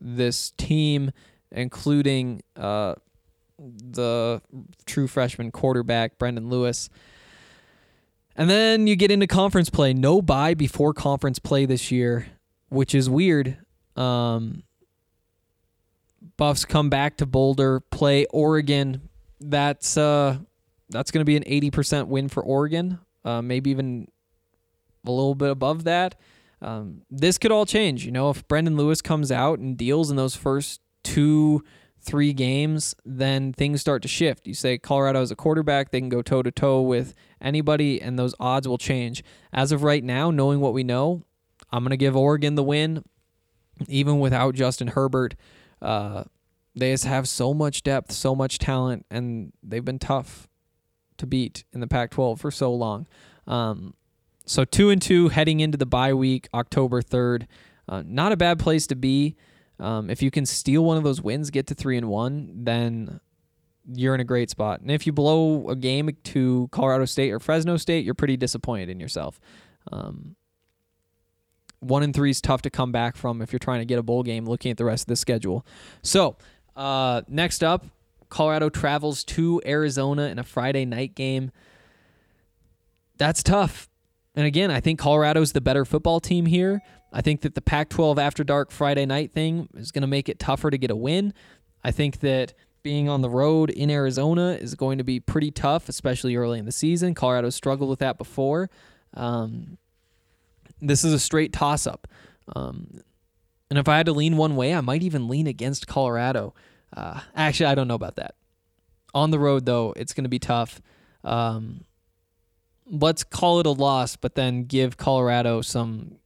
this 0.00 0.50
team, 0.52 1.10
including 1.50 2.42
uh, 2.54 2.94
the 3.58 4.40
true 4.84 5.08
freshman 5.08 5.50
quarterback 5.50 6.18
Brendon 6.18 6.48
Lewis. 6.48 6.88
And 8.36 8.50
then 8.50 8.86
you 8.86 8.96
get 8.96 9.10
into 9.10 9.26
conference 9.26 9.70
play. 9.70 9.94
No 9.94 10.20
bye 10.20 10.54
before 10.54 10.92
conference 10.92 11.38
play 11.38 11.64
this 11.64 11.90
year, 11.90 12.26
which 12.68 12.94
is 12.94 13.08
weird. 13.08 13.58
Um, 13.96 14.62
Buffs 16.36 16.64
come 16.64 16.90
back 16.90 17.16
to 17.18 17.26
Boulder, 17.26 17.80
play 17.80 18.26
Oregon. 18.26 19.08
That's 19.40 19.96
uh, 19.96 20.38
that's 20.90 21.10
going 21.10 21.20
to 21.20 21.24
be 21.24 21.36
an 21.36 21.44
80% 21.44 22.08
win 22.08 22.28
for 22.28 22.42
Oregon, 22.42 22.98
uh, 23.24 23.42
maybe 23.42 23.70
even 23.70 24.08
a 25.06 25.10
little 25.10 25.34
bit 25.34 25.50
above 25.50 25.84
that. 25.84 26.16
Um, 26.62 27.02
this 27.10 27.38
could 27.38 27.52
all 27.52 27.66
change. 27.66 28.04
You 28.04 28.12
know, 28.12 28.30
if 28.30 28.46
Brendon 28.48 28.76
Lewis 28.76 29.02
comes 29.02 29.30
out 29.30 29.58
and 29.58 29.76
deals 29.76 30.10
in 30.10 30.16
those 30.16 30.36
first 30.36 30.80
two, 31.02 31.62
three 32.00 32.32
games, 32.32 32.94
then 33.04 33.52
things 33.52 33.80
start 33.80 34.02
to 34.02 34.08
shift. 34.08 34.46
You 34.46 34.54
say 34.54 34.78
Colorado 34.78 35.20
is 35.22 35.30
a 35.30 35.36
quarterback, 35.36 35.90
they 35.90 36.00
can 36.00 36.08
go 36.08 36.22
toe 36.22 36.42
to 36.42 36.50
toe 36.50 36.80
with 36.80 37.14
anybody, 37.40 38.00
and 38.00 38.18
those 38.18 38.34
odds 38.40 38.66
will 38.66 38.78
change. 38.78 39.24
As 39.52 39.72
of 39.72 39.82
right 39.82 40.02
now, 40.02 40.30
knowing 40.30 40.60
what 40.60 40.72
we 40.72 40.84
know, 40.84 41.24
I'm 41.70 41.82
going 41.82 41.90
to 41.90 41.96
give 41.96 42.16
Oregon 42.16 42.54
the 42.54 42.62
win, 42.62 43.04
even 43.88 44.20
without 44.20 44.54
Justin 44.54 44.88
Herbert. 44.88 45.34
Uh, 45.80 46.24
they 46.74 46.92
just 46.92 47.04
have 47.04 47.28
so 47.28 47.54
much 47.54 47.82
depth, 47.82 48.12
so 48.12 48.34
much 48.34 48.58
talent, 48.58 49.06
and 49.10 49.52
they've 49.62 49.84
been 49.84 49.98
tough 49.98 50.48
to 51.16 51.26
beat 51.26 51.64
in 51.72 51.80
the 51.80 51.86
Pac-12 51.86 52.38
for 52.38 52.50
so 52.50 52.72
long. 52.72 53.06
Um, 53.46 53.94
so 54.44 54.64
two 54.64 54.90
and 54.90 55.00
two 55.00 55.28
heading 55.28 55.60
into 55.60 55.78
the 55.78 55.86
bye 55.86 56.14
week, 56.14 56.48
October 56.54 57.02
third. 57.02 57.48
Uh, 57.88 58.02
not 58.04 58.32
a 58.32 58.36
bad 58.36 58.58
place 58.58 58.86
to 58.88 58.96
be. 58.96 59.36
Um, 59.78 60.10
if 60.10 60.22
you 60.22 60.30
can 60.30 60.46
steal 60.46 60.84
one 60.84 60.96
of 60.96 61.04
those 61.04 61.20
wins, 61.20 61.50
get 61.50 61.66
to 61.68 61.74
three 61.74 61.96
and 61.96 62.08
one, 62.08 62.64
then 62.64 63.20
you're 63.92 64.14
in 64.14 64.20
a 64.20 64.24
great 64.24 64.50
spot. 64.50 64.80
And 64.80 64.90
if 64.90 65.06
you 65.06 65.12
blow 65.12 65.68
a 65.68 65.76
game 65.76 66.10
to 66.24 66.68
Colorado 66.72 67.04
State 67.04 67.30
or 67.30 67.38
Fresno 67.38 67.76
State, 67.76 68.04
you're 68.04 68.14
pretty 68.14 68.36
disappointed 68.36 68.88
in 68.88 69.00
yourself. 69.00 69.40
Um, 69.92 70.36
one 71.80 72.02
and 72.02 72.14
three 72.14 72.30
is 72.30 72.40
tough 72.40 72.62
to 72.62 72.70
come 72.70 72.92
back 72.92 73.16
from 73.16 73.42
if 73.42 73.52
you're 73.52 73.58
trying 73.58 73.80
to 73.80 73.84
get 73.84 73.98
a 73.98 74.02
bowl 74.02 74.22
game 74.22 74.46
looking 74.46 74.70
at 74.70 74.76
the 74.76 74.84
rest 74.84 75.04
of 75.04 75.08
the 75.08 75.16
schedule. 75.16 75.64
So, 76.02 76.36
uh, 76.74 77.22
next 77.28 77.62
up, 77.62 77.86
Colorado 78.28 78.68
travels 78.68 79.24
to 79.24 79.60
Arizona 79.64 80.24
in 80.24 80.38
a 80.38 80.42
Friday 80.42 80.84
night 80.84 81.14
game. 81.14 81.50
That's 83.18 83.42
tough. 83.42 83.88
And 84.34 84.46
again, 84.46 84.70
I 84.70 84.80
think 84.80 84.98
Colorado's 84.98 85.52
the 85.52 85.60
better 85.60 85.84
football 85.84 86.20
team 86.20 86.46
here. 86.46 86.82
I 87.12 87.22
think 87.22 87.40
that 87.42 87.54
the 87.54 87.62
Pac 87.62 87.88
12 87.88 88.18
after 88.18 88.44
dark 88.44 88.70
Friday 88.70 89.06
night 89.06 89.32
thing 89.32 89.68
is 89.74 89.90
going 89.90 90.02
to 90.02 90.08
make 90.08 90.28
it 90.28 90.38
tougher 90.38 90.70
to 90.70 90.76
get 90.76 90.90
a 90.90 90.96
win. 90.96 91.32
I 91.82 91.90
think 91.90 92.20
that 92.20 92.52
being 92.82 93.08
on 93.08 93.22
the 93.22 93.30
road 93.30 93.70
in 93.70 93.90
Arizona 93.90 94.50
is 94.60 94.74
going 94.74 94.98
to 94.98 95.04
be 95.04 95.18
pretty 95.18 95.50
tough, 95.50 95.88
especially 95.88 96.36
early 96.36 96.58
in 96.58 96.66
the 96.66 96.72
season. 96.72 97.14
Colorado 97.14 97.50
struggled 97.50 97.88
with 97.88 98.00
that 98.00 98.18
before. 98.18 98.70
Um, 99.14 99.78
this 100.80 101.04
is 101.04 101.12
a 101.12 101.18
straight 101.18 101.52
toss 101.52 101.86
up. 101.86 102.06
Um, 102.54 103.00
and 103.70 103.78
if 103.78 103.88
I 103.88 103.96
had 103.96 104.06
to 104.06 104.12
lean 104.12 104.36
one 104.36 104.56
way, 104.56 104.74
I 104.74 104.80
might 104.80 105.02
even 105.02 105.28
lean 105.28 105.46
against 105.46 105.86
Colorado. 105.86 106.54
Uh, 106.96 107.20
actually, 107.34 107.66
I 107.66 107.74
don't 107.74 107.88
know 107.88 107.94
about 107.94 108.16
that. 108.16 108.34
On 109.14 109.30
the 109.30 109.38
road, 109.38 109.66
though, 109.66 109.92
it's 109.96 110.12
going 110.12 110.24
to 110.24 110.30
be 110.30 110.38
tough. 110.38 110.80
Um, 111.24 111.84
let's 112.86 113.24
call 113.24 113.60
it 113.60 113.66
a 113.66 113.70
loss, 113.70 114.16
but 114.16 114.34
then 114.34 114.64
give 114.64 114.96
Colorado 114.96 115.60
some 115.62 116.18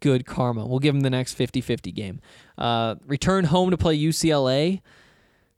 good 0.00 0.26
karma. 0.26 0.66
We'll 0.66 0.78
give 0.78 0.94
them 0.94 1.02
the 1.02 1.10
next 1.10 1.34
50 1.34 1.60
50 1.60 1.92
game. 1.92 2.20
Uh, 2.58 2.96
return 3.06 3.44
home 3.44 3.70
to 3.70 3.76
play 3.76 3.98
UCLA. 3.98 4.82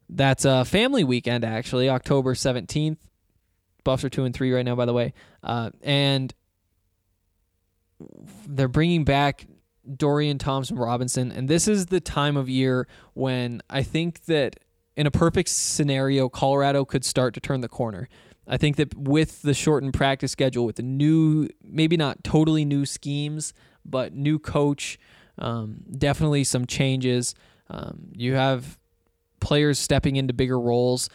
That's 0.09 0.45
a 0.45 0.65
family 0.65 1.03
weekend, 1.03 1.45
actually, 1.45 1.89
October 1.89 2.35
17th. 2.35 2.99
Buffs 3.83 4.05
are 4.05 4.09
2 4.09 4.25
and 4.25 4.35
3 4.35 4.53
right 4.53 4.65
now, 4.65 4.75
by 4.75 4.85
the 4.85 4.93
way. 4.93 5.15
Uh, 5.43 5.71
and 5.83 6.33
they're 8.47 8.69
bringing 8.69 9.05
back 9.05 9.47
Dorian 9.97 10.39
Thompson 10.39 10.77
Robinson, 10.77 11.31
and 11.31 11.49
this 11.49 11.69
is 11.69 11.87
the 11.87 12.01
time 12.01 12.37
of 12.37 12.49
year 12.49 12.89
when 13.15 13.63
I 13.71 13.83
think 13.83 14.25
that 14.25 14.59
in 14.97 15.07
a 15.07 15.11
perfect 15.11 15.49
scenario, 15.49 16.29
Colorado 16.29 16.85
could 16.85 17.05
start 17.05 17.35
to 17.35 17.41
turn 17.41 17.61
the 17.61 17.69
corner. 17.69 18.09
I 18.49 18.57
think 18.57 18.77
that 18.77 18.97
with 18.97 19.43
the 19.43 19.55
shortened 19.55 19.95
practice 19.95 20.33
schedule, 20.33 20.65
with 20.65 20.77
the 20.77 20.83
new, 20.83 21.49
maybe 21.63 21.97
not 21.97 22.25
totally 22.25 22.65
new 22.65 22.87
schemes, 22.87 23.53
but 23.85 24.15
new 24.15 24.39
coach, 24.39 24.99
um, 25.39 25.83
definitely 25.99 26.45
some 26.45 26.67
changes. 26.67 27.35
Um, 27.69 28.09
you 28.13 28.35
have 28.35 28.79
players 29.41 29.79
stepping 29.79 30.17
into 30.17 30.33
bigger 30.33 30.59
roles. 30.59 31.11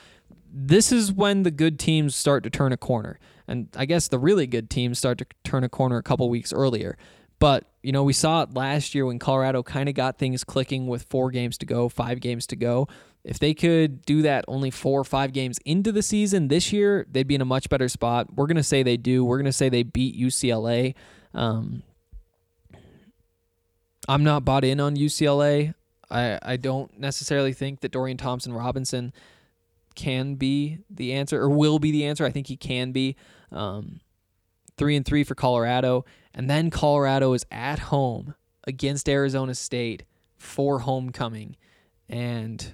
This 0.54 0.92
is 0.92 1.12
when 1.12 1.44
the 1.44 1.52
good 1.52 1.80
teams 1.80 2.16
start 2.16 2.44
to 2.44 2.50
turn 2.50 2.74
a 2.74 2.78
corner. 2.78 3.18
And 3.52 3.68
I 3.76 3.86
guess 3.86 4.08
the 4.08 4.18
really 4.18 4.48
good 4.48 4.70
teams 4.70 4.98
start 4.98 5.18
to 5.18 5.26
turn 5.44 5.64
a 5.64 5.70
corner 5.70 5.98
a 5.98 6.04
couple 6.04 6.30
weeks 6.30 6.54
earlier. 6.54 6.98
But, 7.38 7.66
you 7.84 7.92
know, 7.92 8.04
we 8.04 8.14
saw 8.14 8.44
it 8.44 8.54
last 8.54 8.96
year 8.96 9.06
when 9.06 9.20
Colorado 9.20 9.62
kind 9.62 9.90
of 9.90 9.96
got 9.96 10.18
things 10.18 10.44
clicking 10.44 10.88
with 10.88 11.04
four 11.04 11.32
games 11.32 11.58
to 11.58 11.66
go, 11.66 11.90
five 11.90 12.22
games 12.22 12.48
to 12.48 12.56
go. 12.56 12.88
If 13.24 13.40
they 13.40 13.54
could 13.54 14.04
do 14.06 14.22
that 14.22 14.46
only 14.48 14.72
four 14.72 15.02
or 15.02 15.04
five 15.04 15.34
games 15.34 15.60
into 15.66 15.92
the 15.92 16.02
season 16.02 16.48
this 16.48 16.72
year, 16.72 17.06
they'd 17.12 17.28
be 17.28 17.36
in 17.36 17.42
a 17.42 17.46
much 17.46 17.68
better 17.70 17.90
spot. 17.90 18.34
We're 18.34 18.48
going 18.48 18.58
to 18.58 18.64
say 18.64 18.84
they 18.84 18.98
do. 18.98 19.26
We're 19.26 19.38
going 19.38 19.46
to 19.46 19.52
say 19.52 19.70
they 19.70 19.84
beat 19.84 20.18
UCLA. 20.18 20.96
Um, 21.34 21.84
I'm 24.08 24.24
not 24.24 24.46
bought 24.46 24.64
in 24.64 24.80
on 24.80 24.96
UCLA. 24.96 25.74
I, 26.10 26.40
I 26.42 26.58
don't 26.58 26.98
necessarily 27.00 27.54
think 27.54 27.82
that 27.82 27.92
Dorian 27.92 28.18
Thompson 28.18 28.54
Robinson 28.54 29.14
can 29.96 30.36
be 30.36 30.80
the 30.90 31.14
answer 31.14 31.42
or 31.42 31.50
will 31.50 31.80
be 31.80 31.92
the 31.92 32.06
answer. 32.06 32.26
I 32.26 32.32
think 32.32 32.48
he 32.48 32.58
can 32.58 32.92
be. 32.92 33.16
Um, 33.52 34.00
three 34.78 34.96
and 34.96 35.06
three 35.06 35.24
for 35.24 35.36
Colorado, 35.36 36.06
and 36.34 36.50
then 36.50 36.72
Colorado 36.72 37.34
is 37.34 37.46
at 37.52 37.78
home 37.78 38.34
against 38.66 39.08
Arizona 39.08 39.54
State 39.54 40.04
for 40.38 40.80
homecoming. 40.80 41.56
And 42.10 42.74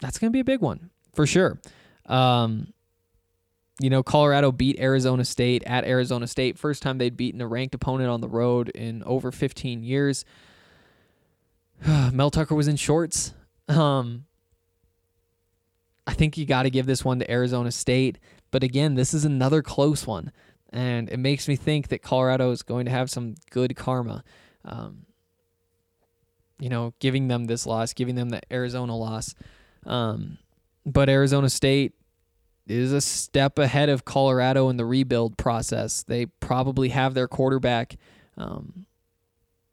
that's 0.00 0.18
going 0.18 0.30
to 0.30 0.32
be 0.32 0.40
a 0.40 0.44
big 0.44 0.60
one 0.60 0.90
for 1.14 1.26
sure. 1.26 1.60
Um, 2.06 2.72
you 3.80 3.90
know, 3.90 4.02
Colorado 4.02 4.52
beat 4.52 4.78
Arizona 4.78 5.24
State 5.24 5.62
at 5.64 5.84
Arizona 5.84 6.26
State. 6.26 6.58
First 6.58 6.82
time 6.82 6.98
they'd 6.98 7.16
beaten 7.16 7.40
a 7.40 7.46
ranked 7.46 7.74
opponent 7.74 8.10
on 8.10 8.20
the 8.20 8.28
road 8.28 8.70
in 8.70 9.02
over 9.04 9.32
15 9.32 9.82
years. 9.82 10.24
Mel 12.12 12.30
Tucker 12.30 12.54
was 12.54 12.68
in 12.68 12.76
shorts. 12.76 13.32
Um, 13.68 14.26
I 16.06 16.14
think 16.14 16.36
you 16.36 16.46
got 16.46 16.64
to 16.64 16.70
give 16.70 16.86
this 16.86 17.04
one 17.04 17.18
to 17.18 17.30
Arizona 17.30 17.72
State. 17.72 18.18
But 18.50 18.62
again, 18.62 18.94
this 18.94 19.14
is 19.14 19.24
another 19.24 19.62
close 19.62 20.06
one. 20.06 20.32
And 20.72 21.08
it 21.08 21.18
makes 21.18 21.48
me 21.48 21.56
think 21.56 21.88
that 21.88 22.02
Colorado 22.02 22.50
is 22.50 22.62
going 22.62 22.84
to 22.86 22.90
have 22.90 23.10
some 23.10 23.36
good 23.50 23.76
karma. 23.76 24.24
Um, 24.64 25.06
you 26.58 26.68
know, 26.68 26.94
giving 27.00 27.28
them 27.28 27.46
this 27.46 27.66
loss, 27.66 27.92
giving 27.92 28.14
them 28.14 28.30
the 28.30 28.40
Arizona 28.52 28.96
loss. 28.96 29.34
Um, 29.86 30.38
but 30.86 31.08
Arizona 31.08 31.50
State 31.50 31.92
is 32.66 32.92
a 32.92 33.00
step 33.00 33.58
ahead 33.58 33.88
of 33.88 34.04
Colorado 34.04 34.68
in 34.68 34.76
the 34.76 34.84
rebuild 34.84 35.36
process. 35.36 36.02
They 36.02 36.26
probably 36.26 36.90
have 36.90 37.14
their 37.14 37.28
quarterback. 37.28 37.96
Um, 38.36 38.86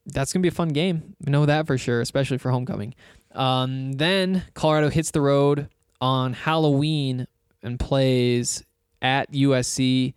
that's 0.06 0.34
going 0.34 0.42
to 0.42 0.44
be 0.44 0.54
a 0.54 0.56
fun 0.56 0.70
game. 0.70 1.16
I 1.26 1.30
know 1.30 1.46
that 1.46 1.68
for 1.68 1.78
sure, 1.78 2.02
especially 2.02 2.38
for 2.38 2.52
homecoming. 2.52 2.96
Um, 3.34 3.94
then 3.94 4.44
Colorado 4.54 4.90
hits 4.90 5.12
the 5.12 5.22
road 5.22 5.70
on 6.02 6.34
Halloween 6.34 7.28
and 7.64 7.80
plays 7.80 8.64
at 9.02 9.32
USC 9.32 10.14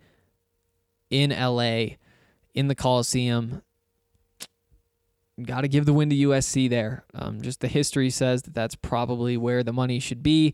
in 1.09 1.29
LA 1.29 1.95
in 2.53 2.67
the 2.67 2.75
Coliseum. 2.75 3.61
Got 5.41 5.61
to 5.61 5.67
give 5.67 5.85
the 5.85 5.93
win 5.93 6.09
to 6.09 6.15
USC 6.15 6.69
there. 6.69 7.03
Um, 7.13 7.41
just 7.41 7.59
the 7.59 7.67
history 7.67 8.09
says 8.09 8.41
that 8.43 8.53
that's 8.53 8.75
probably 8.75 9.37
where 9.37 9.63
the 9.63 9.73
money 9.73 9.99
should 9.99 10.23
be. 10.23 10.53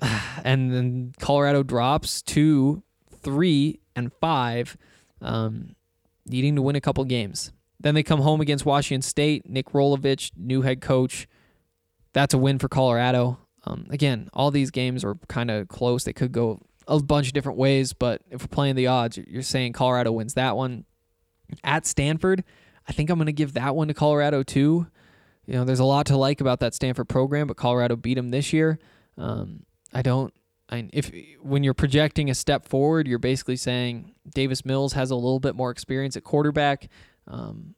And 0.44 0.72
then 0.72 1.12
Colorado 1.18 1.64
drops 1.64 2.22
to 2.22 2.84
three 3.10 3.80
and 3.96 4.12
five, 4.20 4.76
um, 5.20 5.74
needing 6.24 6.54
to 6.54 6.62
win 6.62 6.76
a 6.76 6.80
couple 6.80 7.04
games. 7.04 7.50
Then 7.80 7.96
they 7.96 8.04
come 8.04 8.20
home 8.20 8.40
against 8.40 8.64
Washington 8.64 9.02
State. 9.02 9.48
Nick 9.48 9.70
Rolovich, 9.70 10.30
new 10.36 10.62
head 10.62 10.80
coach. 10.80 11.26
That's 12.12 12.32
a 12.32 12.38
win 12.38 12.60
for 12.60 12.68
Colorado. 12.68 13.38
Um, 13.66 13.86
again, 13.90 14.28
all 14.32 14.50
these 14.50 14.70
games 14.70 15.04
are 15.04 15.16
kind 15.28 15.50
of 15.50 15.68
close. 15.68 16.04
They 16.04 16.12
could 16.12 16.32
go 16.32 16.60
a 16.86 17.02
bunch 17.02 17.26
of 17.26 17.32
different 17.32 17.58
ways, 17.58 17.92
but 17.92 18.22
if 18.30 18.42
we're 18.42 18.48
playing 18.48 18.76
the 18.76 18.86
odds, 18.86 19.18
you're 19.18 19.42
saying 19.42 19.72
Colorado 19.72 20.12
wins 20.12 20.34
that 20.34 20.56
one. 20.56 20.84
At 21.64 21.86
Stanford, 21.86 22.44
I 22.88 22.92
think 22.92 23.10
I'm 23.10 23.18
going 23.18 23.26
to 23.26 23.32
give 23.32 23.54
that 23.54 23.74
one 23.74 23.88
to 23.88 23.94
Colorado 23.94 24.42
too. 24.42 24.86
You 25.46 25.54
know, 25.54 25.64
there's 25.64 25.80
a 25.80 25.84
lot 25.84 26.06
to 26.06 26.16
like 26.16 26.40
about 26.40 26.60
that 26.60 26.74
Stanford 26.74 27.08
program, 27.08 27.46
but 27.46 27.56
Colorado 27.56 27.96
beat 27.96 28.14
them 28.14 28.30
this 28.30 28.52
year. 28.52 28.78
Um, 29.16 29.64
I 29.92 30.02
don't. 30.02 30.32
I, 30.68 30.88
if 30.92 31.12
when 31.40 31.62
you're 31.62 31.74
projecting 31.74 32.28
a 32.28 32.34
step 32.34 32.66
forward, 32.66 33.06
you're 33.06 33.20
basically 33.20 33.54
saying 33.54 34.12
Davis 34.34 34.64
Mills 34.64 34.94
has 34.94 35.12
a 35.12 35.14
little 35.14 35.38
bit 35.38 35.54
more 35.54 35.70
experience 35.70 36.16
at 36.16 36.24
quarterback. 36.24 36.88
Um, 37.28 37.76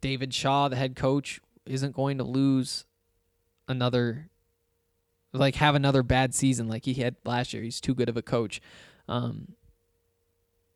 David 0.00 0.32
Shaw, 0.32 0.68
the 0.68 0.76
head 0.76 0.96
coach, 0.96 1.40
isn't 1.66 1.94
going 1.94 2.16
to 2.18 2.24
lose 2.24 2.86
another 3.68 4.30
like 5.32 5.56
have 5.56 5.74
another 5.74 6.02
bad 6.02 6.34
season 6.34 6.68
like 6.68 6.84
he 6.84 6.94
had 6.94 7.16
last 7.24 7.52
year. 7.52 7.62
He's 7.62 7.80
too 7.80 7.94
good 7.94 8.08
of 8.08 8.16
a 8.16 8.22
coach. 8.22 8.60
Um, 9.08 9.52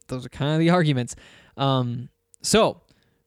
those 0.09 0.26
are 0.26 0.30
kind 0.30 0.52
of 0.52 0.59
the 0.59 0.70
arguments. 0.70 1.16
Um, 1.56 2.09
so 2.42 2.82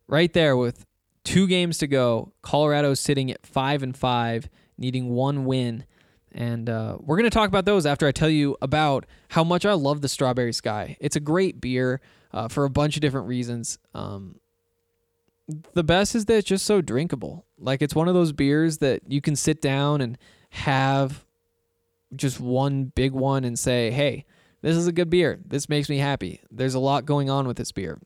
right 0.07 0.31
there 0.33 0.55
with 0.55 0.85
two 1.23 1.47
games 1.47 1.77
to 1.79 1.87
go, 1.87 2.33
Colorado's 2.41 2.99
sitting 2.99 3.31
at 3.31 3.45
five 3.45 3.83
and 3.83 3.95
five, 3.95 4.49
needing 4.77 5.09
one 5.09 5.45
win. 5.45 5.85
And 6.31 6.69
uh, 6.69 6.97
we're 6.99 7.17
going 7.17 7.29
to 7.29 7.33
talk 7.33 7.47
about 7.47 7.65
those 7.65 7.85
after 7.85 8.07
I 8.07 8.11
tell 8.11 8.29
you 8.29 8.57
about 8.61 9.05
how 9.29 9.43
much 9.43 9.65
I 9.65 9.73
love 9.73 10.01
the 10.01 10.09
Strawberry 10.09 10.53
Sky. 10.53 10.97
It's 10.99 11.15
a 11.15 11.19
great 11.19 11.61
beer 11.61 12.01
uh, 12.31 12.47
for 12.47 12.65
a 12.65 12.69
bunch 12.69 12.97
of 12.97 13.01
different 13.01 13.27
reasons. 13.27 13.77
Um, 13.93 14.39
the 15.47 15.83
best 15.83 16.15
is 16.15 16.25
that 16.25 16.37
it's 16.37 16.47
just 16.47 16.65
so 16.65 16.81
drinkable. 16.81 17.45
Like 17.57 17.81
it's 17.81 17.95
one 17.95 18.07
of 18.07 18.13
those 18.13 18.31
beers 18.31 18.77
that 18.79 19.01
you 19.07 19.21
can 19.21 19.35
sit 19.35 19.61
down 19.61 20.01
and 20.01 20.17
have 20.51 21.25
just 22.15 22.39
one 22.39 22.85
big 22.85 23.11
one 23.11 23.43
and 23.43 23.57
say, 23.57 23.91
"Hey, 23.91 24.25
this 24.61 24.77
is 24.77 24.87
a 24.87 24.91
good 24.91 25.09
beer. 25.09 25.39
This 25.45 25.67
makes 25.67 25.89
me 25.89 25.97
happy." 25.97 26.41
There's 26.51 26.75
a 26.75 26.79
lot 26.79 27.05
going 27.05 27.29
on 27.29 27.47
with 27.47 27.57
this 27.57 27.71
beer. 27.71 27.99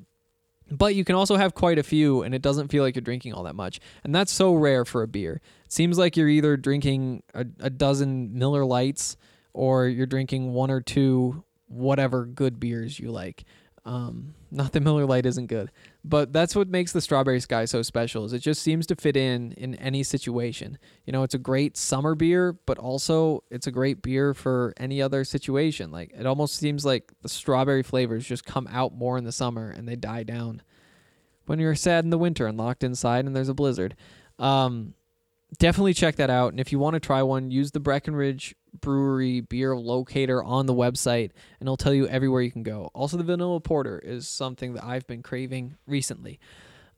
But 0.69 0.95
you 0.95 1.05
can 1.05 1.15
also 1.15 1.37
have 1.37 1.53
quite 1.53 1.79
a 1.79 1.83
few 1.83 2.23
and 2.23 2.35
it 2.35 2.41
doesn't 2.41 2.67
feel 2.69 2.83
like 2.83 2.95
you're 2.95 3.01
drinking 3.01 3.33
all 3.33 3.43
that 3.43 3.55
much. 3.55 3.79
And 4.03 4.13
that's 4.13 4.31
so 4.31 4.53
rare 4.53 4.83
for 4.83 5.01
a 5.01 5.07
beer. 5.07 5.39
It 5.65 5.71
seems 5.71 5.97
like 5.97 6.17
you're 6.17 6.27
either 6.27 6.57
drinking 6.57 7.23
a, 7.33 7.45
a 7.59 7.69
dozen 7.69 8.37
Miller 8.37 8.65
Lites 8.65 9.15
or 9.53 9.87
you're 9.87 10.05
drinking 10.05 10.53
one 10.53 10.69
or 10.69 10.81
two 10.81 11.45
whatever 11.67 12.25
good 12.25 12.59
beers 12.59 12.99
you 12.99 13.11
like. 13.11 13.45
Um, 13.85 14.33
not 14.51 14.73
that 14.73 14.81
Miller 14.81 15.05
Lite 15.05 15.25
isn't 15.25 15.47
good, 15.47 15.71
but 16.07 16.31
that's 16.31 16.55
what 16.55 16.69
makes 16.69 16.91
the 16.91 17.01
Strawberry 17.01 17.39
Sky 17.39 17.65
so 17.65 17.81
special. 17.81 18.23
Is 18.25 18.33
it 18.33 18.39
just 18.39 18.61
seems 18.61 18.85
to 18.87 18.95
fit 18.95 19.17
in 19.17 19.51
in 19.53 19.75
any 19.75 20.03
situation. 20.03 20.77
You 21.05 21.13
know, 21.13 21.23
it's 21.23 21.33
a 21.33 21.39
great 21.39 21.75
summer 21.77 22.15
beer, 22.15 22.53
but 22.65 22.77
also 22.77 23.43
it's 23.49 23.67
a 23.67 23.71
great 23.71 24.01
beer 24.01 24.33
for 24.33 24.73
any 24.77 25.01
other 25.01 25.23
situation. 25.23 25.91
Like 25.91 26.13
it 26.17 26.25
almost 26.25 26.55
seems 26.55 26.85
like 26.85 27.11
the 27.21 27.29
strawberry 27.29 27.83
flavors 27.83 28.25
just 28.25 28.45
come 28.45 28.67
out 28.71 28.93
more 28.93 29.17
in 29.17 29.23
the 29.23 29.31
summer 29.31 29.69
and 29.69 29.87
they 29.87 29.95
die 29.95 30.23
down 30.23 30.61
when 31.45 31.59
you're 31.59 31.75
sad 31.75 32.03
in 32.03 32.09
the 32.09 32.17
winter 32.17 32.45
and 32.45 32.57
locked 32.57 32.83
inside 32.83 33.25
and 33.25 33.35
there's 33.35 33.49
a 33.49 33.53
blizzard. 33.53 33.95
Um, 34.39 34.93
definitely 35.59 35.93
check 35.93 36.17
that 36.17 36.29
out. 36.29 36.53
And 36.53 36.59
if 36.59 36.71
you 36.71 36.79
want 36.79 36.93
to 36.93 36.99
try 36.99 37.23
one, 37.23 37.51
use 37.51 37.71
the 37.71 37.79
Breckenridge 37.79 38.55
Brewery 38.81 39.41
beer 39.41 39.75
locator 39.75 40.43
on 40.43 40.65
the 40.65 40.73
website, 40.73 41.31
and 41.59 41.67
it'll 41.67 41.77
tell 41.77 41.93
you 41.93 42.07
everywhere 42.07 42.41
you 42.41 42.51
can 42.51 42.63
go. 42.63 42.89
Also, 42.93 43.17
the 43.17 43.23
vanilla 43.23 43.59
porter 43.59 43.99
is 43.99 44.27
something 44.27 44.73
that 44.73 44.83
I've 44.83 45.07
been 45.07 45.23
craving 45.23 45.75
recently. 45.85 46.39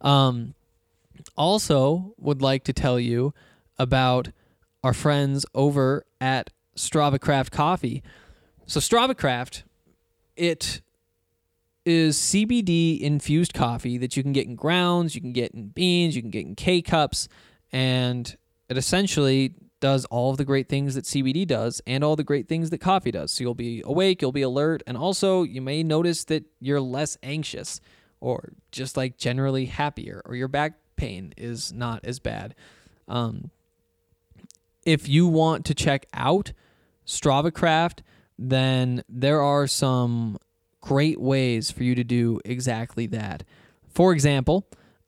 Um, 0.02 0.54
also, 1.36 2.13
would 2.18 2.42
like 2.42 2.63
to 2.65 2.74
tell 2.74 3.00
you 3.00 3.34
about 3.78 4.30
our 4.84 4.94
friends 4.94 5.46
over 5.54 6.06
at 6.22 6.50
Strava 6.76 7.20
Craft 7.20 7.52
Coffee. 7.52 8.02
So, 8.65 8.80
Strava 8.80 9.18
Craft, 9.18 9.63
it 10.36 10.82
is 11.86 12.18
CBD 12.18 13.00
infused 13.02 13.54
coffee 13.54 13.98
that 13.98 14.15
you 14.15 14.24
can 14.24 14.32
get 14.34 14.46
in 14.46 14.56
grounds, 14.56 15.15
you 15.15 15.22
can 15.22 15.34
get 15.34 15.52
in 15.52 15.70
beans, 15.70 16.15
you 16.15 16.22
can 16.22 16.32
get 16.32 16.46
in 16.46 16.56
K 16.56 16.82
cups, 16.82 17.28
and 17.72 18.38
it 18.70 18.78
essentially 18.78 19.56
does 19.80 20.06
all 20.06 20.32
of 20.32 20.38
the 20.38 20.46
great 20.46 20.68
things 20.68 20.96
that 20.96 21.06
CBD 21.06 21.48
does 21.48 21.82
and 21.88 22.04
all 22.04 22.15
the 22.15 22.24
great 22.24 22.48
things 22.48 22.70
that 22.70 22.80
coffee 22.80 23.12
does. 23.12 23.32
So 23.32 23.44
you'll 23.44 23.56
be 23.56 23.82
awake, 23.86 24.22
you'll 24.22 24.32
be 24.32 24.42
alert, 24.42 24.84
and 24.86 24.98
also 24.98 25.44
you 25.44 25.62
may 25.62 25.84
notice 25.84 26.24
that 26.26 26.46
you're 26.60 26.82
less 26.82 27.18
anxious 27.24 27.80
or 28.20 28.54
just 28.72 28.98
like 28.98 29.18
generally 29.18 29.65
happier 29.65 30.22
or 30.26 30.36
your 30.36 30.48
back 30.48 30.74
pain 30.96 31.34
is 31.38 31.72
not 31.72 32.04
as 32.04 32.20
bad. 32.20 32.54
Um, 33.08 33.52
if 34.86 35.08
you 35.08 35.28
want 35.28 35.65
to 35.65 35.74
check 35.74 36.06
out 36.13 36.52
Strava 37.06 37.54
Craft, 37.54 38.04
then 38.38 39.04
there 39.10 39.42
are 39.42 39.68
some 39.68 40.38
great 40.82 41.20
ways 41.20 41.72
for 41.72 41.84
you 41.84 41.96
to 41.96 42.04
do 42.04 42.39
exactly 42.46 43.06
that. 43.08 43.44
For 43.89 44.13
example, 44.13 44.68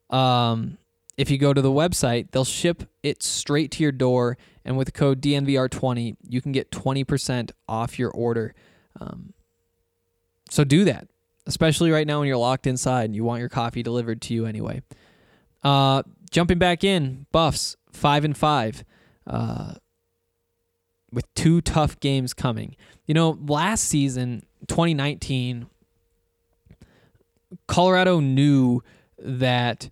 um, 0.09 0.77
if 1.17 1.29
you 1.29 1.37
go 1.37 1.53
to 1.53 1.61
the 1.61 1.71
website, 1.71 2.31
they'll 2.31 2.45
ship 2.45 2.83
it 3.03 3.23
straight 3.23 3.71
to 3.71 3.83
your 3.83 3.91
door, 3.91 4.37
and 4.63 4.77
with 4.77 4.93
code 4.93 5.21
DNVR20, 5.21 6.17
you 6.27 6.41
can 6.41 6.51
get 6.51 6.71
20% 6.71 7.51
off 7.67 7.97
your 7.97 8.11
order. 8.11 8.53
Um, 8.99 9.33
so 10.49 10.63
do 10.63 10.83
that, 10.85 11.07
especially 11.47 11.91
right 11.91 12.05
now 12.05 12.19
when 12.19 12.27
you're 12.27 12.37
locked 12.37 12.67
inside 12.67 13.05
and 13.05 13.15
you 13.15 13.23
want 13.23 13.39
your 13.39 13.49
coffee 13.49 13.83
delivered 13.83 14.21
to 14.23 14.33
you 14.33 14.45
anyway. 14.45 14.81
Uh, 15.63 16.03
jumping 16.29 16.57
back 16.57 16.83
in, 16.83 17.25
Buffs 17.31 17.75
five 17.91 18.23
and 18.25 18.37
five, 18.37 18.83
uh, 19.27 19.73
with 21.11 21.31
two 21.35 21.61
tough 21.61 21.99
games 21.99 22.33
coming. 22.33 22.75
You 23.05 23.13
know, 23.13 23.37
last 23.45 23.83
season, 23.83 24.45
2019, 24.67 25.67
Colorado 27.67 28.19
knew 28.19 28.81
that 29.17 29.89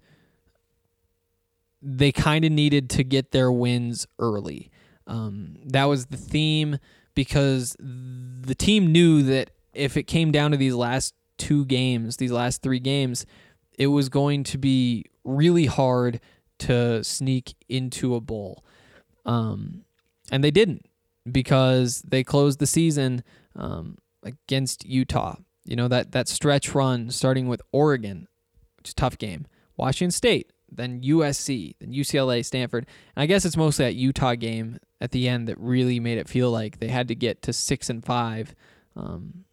they 1.82 2.12
kind 2.12 2.46
of 2.46 2.52
needed 2.52 2.90
to 2.92 3.04
get 3.04 3.32
their 3.32 3.52
wins 3.52 4.08
early. 4.20 4.70
Um, 5.08 5.58
that 5.66 5.86
was 5.86 6.08
the 6.08 6.18
theme 6.18 6.78
because 7.16 7.76
the 7.80 8.56
team 8.56 8.92
knew 8.92 9.24
that 9.24 9.52
if 9.74 9.98
it 9.98 10.04
came 10.04 10.32
down 10.32 10.52
to 10.52 10.58
these 10.58 10.76
last 10.76 11.14
two 11.38 11.66
games, 11.66 12.18
these 12.18 12.32
last 12.32 12.62
three 12.62 12.80
games, 12.80 13.26
it 13.78 13.88
was 13.88 14.10
going 14.10 14.44
to 14.44 14.58
be 14.58 15.06
really 15.24 15.66
hard 15.66 16.20
to 16.60 17.04
sneak 17.04 17.56
into 17.68 18.14
a 18.16 18.22
bowl. 18.22 18.64
Um, 19.26 19.86
and 20.32 20.44
they 20.44 20.52
didn't 20.52 20.86
because 21.32 22.02
they 22.02 22.24
closed 22.24 22.60
the 22.60 22.68
season 22.68 23.24
um, 23.56 23.98
against 24.24 24.86
Utah. 24.86 25.38
you 25.66 25.76
know 25.76 25.88
that 25.88 26.12
that 26.12 26.28
stretch 26.28 26.74
run 26.76 27.10
starting 27.10 27.48
with 27.48 27.62
Oregon, 27.72 28.28
which 28.78 28.90
is 28.90 28.94
tough 28.94 29.18
game. 29.18 29.46
Washington 29.78 30.12
State, 30.12 30.52
then 30.72 31.02
USC, 31.02 31.76
then 31.80 31.92
UCLA, 31.92 32.46
Stanford. 32.46 32.86
And 33.16 33.24
I 33.24 33.26
guess 33.26 33.46
it's 33.46 33.58
mostly 33.58 33.86
that 33.86 33.96
Utah 33.96 34.36
game 34.36 34.80
at 35.02 35.12
the 35.12 35.28
end 35.28 35.48
that 35.48 35.58
really 35.60 36.00
made 36.00 36.18
it 36.18 36.28
feel 36.28 36.52
like 36.52 36.80
they 36.80 36.90
had 36.90 37.08
to 37.08 37.16
get 37.16 37.42
to 37.44 37.54
six 37.54 37.90
and 37.90 38.04
five. 38.04 38.56
Um, 38.96 39.46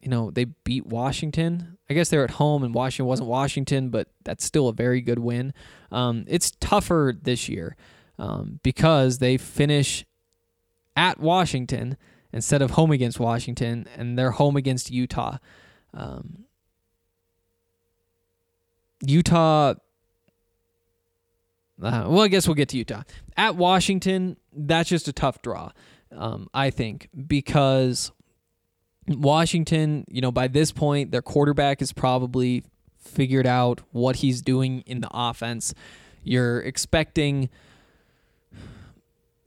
you 0.00 0.08
know, 0.08 0.30
they 0.30 0.44
beat 0.44 0.86
Washington. 0.86 1.78
I 1.88 1.94
guess 1.94 2.10
they're 2.10 2.24
at 2.24 2.32
home 2.32 2.62
and 2.62 2.74
Washington 2.74 3.06
wasn't 3.06 3.28
Washington, 3.28 3.88
but 3.88 4.08
that's 4.24 4.44
still 4.44 4.68
a 4.68 4.72
very 4.72 5.00
good 5.00 5.18
win. 5.18 5.54
Um, 5.90 6.24
it's 6.28 6.50
tougher 6.60 7.14
this 7.20 7.48
year 7.48 7.76
um, 8.18 8.60
because 8.62 9.18
they 9.18 9.36
finish 9.36 10.04
at 10.96 11.18
Washington 11.18 11.96
instead 12.32 12.62
of 12.62 12.72
home 12.72 12.90
against 12.90 13.20
Washington, 13.20 13.86
and 13.96 14.18
they're 14.18 14.32
home 14.32 14.56
against 14.56 14.90
Utah. 14.90 15.38
Um, 15.94 16.44
Utah. 19.06 19.74
Uh, 21.82 22.04
well, 22.08 22.20
I 22.20 22.28
guess 22.28 22.46
we'll 22.46 22.54
get 22.54 22.68
to 22.70 22.76
Utah. 22.76 23.02
At 23.36 23.56
Washington, 23.56 24.36
that's 24.52 24.88
just 24.88 25.08
a 25.08 25.12
tough 25.12 25.42
draw, 25.42 25.72
um, 26.12 26.48
I 26.54 26.70
think, 26.70 27.08
because 27.26 28.12
Washington, 29.08 30.04
you 30.08 30.20
know, 30.20 30.30
by 30.30 30.48
this 30.48 30.72
point, 30.72 31.10
their 31.10 31.22
quarterback 31.22 31.82
is 31.82 31.92
probably 31.92 32.64
figured 32.98 33.46
out 33.46 33.80
what 33.90 34.16
he's 34.16 34.40
doing 34.40 34.82
in 34.86 35.00
the 35.00 35.10
offense. 35.12 35.74
You're 36.22 36.60
expecting 36.60 37.50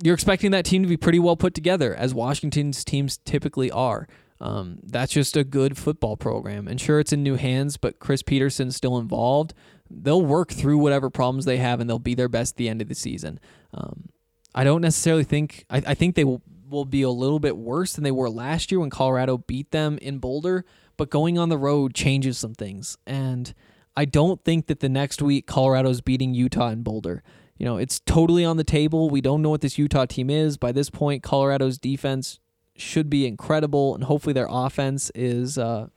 you're 0.03 0.13
expecting 0.13 0.51
that 0.51 0.65
team 0.65 0.83
to 0.83 0.87
be 0.87 0.97
pretty 0.97 1.17
well 1.19 1.35
put 1.35 1.53
together, 1.55 1.95
as 1.95 2.13
Washington's 2.13 2.83
teams 2.83 3.17
typically 3.17 3.71
are. 3.71 4.07
Um, 4.39 4.77
that's 4.83 5.11
just 5.11 5.35
a 5.35 5.43
good 5.43 5.75
football 5.75 6.15
program. 6.15 6.67
And 6.67 6.79
sure, 6.79 6.99
it's 6.99 7.11
in 7.11 7.23
new 7.23 7.35
hands, 7.35 7.77
but 7.77 7.97
Chris 7.97 8.21
Petersen's 8.21 8.75
still 8.75 8.99
involved. 8.99 9.55
They'll 9.89 10.21
work 10.21 10.52
through 10.52 10.78
whatever 10.78 11.10
problems 11.10 11.45
they 11.45 11.58
have, 11.58 11.80
and 11.80 11.89
they'll 11.89 12.00
be 12.00 12.15
their 12.15 12.30
best 12.30 12.54
at 12.54 12.58
the 12.58 12.69
end 12.69 12.82
of 12.82 12.88
the 12.88 12.95
season. 12.95 13.39
Um, 13.73 14.10
I 14.54 14.63
don't 14.63 14.82
necessarily 14.82 15.23
think. 15.23 15.65
I, 15.69 15.84
I 15.88 15.93
think 15.93 16.15
they 16.15 16.23
will 16.23 16.41
will 16.69 16.86
be 16.86 17.02
a 17.02 17.10
little 17.10 17.39
bit 17.39 17.56
worse 17.56 17.93
than 17.93 18.04
they 18.04 18.12
were 18.12 18.30
last 18.30 18.71
year 18.71 18.80
when 18.80 18.89
Colorado 18.89 19.38
beat 19.38 19.71
them 19.71 19.97
in 20.00 20.19
Boulder. 20.19 20.65
But 20.97 21.10
going 21.10 21.38
on 21.38 21.50
the 21.50 21.58
road 21.58 21.93
changes 21.93 22.38
some 22.38 22.56
things, 22.56 22.97
and 23.06 23.54
I 23.95 24.06
don't 24.06 24.43
think 24.43 24.67
that 24.67 24.80
the 24.80 24.89
next 24.89 25.21
week 25.21 25.47
Colorado's 25.47 26.02
beating 26.02 26.34
Utah 26.34 26.69
in 26.69 26.84
Boulder. 26.84 27.23
You 27.58 27.65
know, 27.65 27.78
it's 27.78 28.00
totally 28.00 28.45
on 28.45 28.58
the 28.58 28.63
table. 28.63 29.10
We 29.10 29.21
don't 29.21 29.41
know 29.41 29.50
what 29.50 29.62
this 29.62 29.78
Utah 29.78 30.06
team 30.06 30.30
is. 30.30 30.58
By 30.58 30.71
this 30.71 30.89
point, 30.89 31.23
Colorado's 31.23 31.78
defense 31.78 32.39
should 32.76 33.10
be 33.10 33.26
incredible, 33.26 33.95
and 33.95 34.04
hopefully 34.04 34.34
their 34.34 34.47
offense 34.50 35.12
is, 35.15 35.58
uh, 35.58 35.88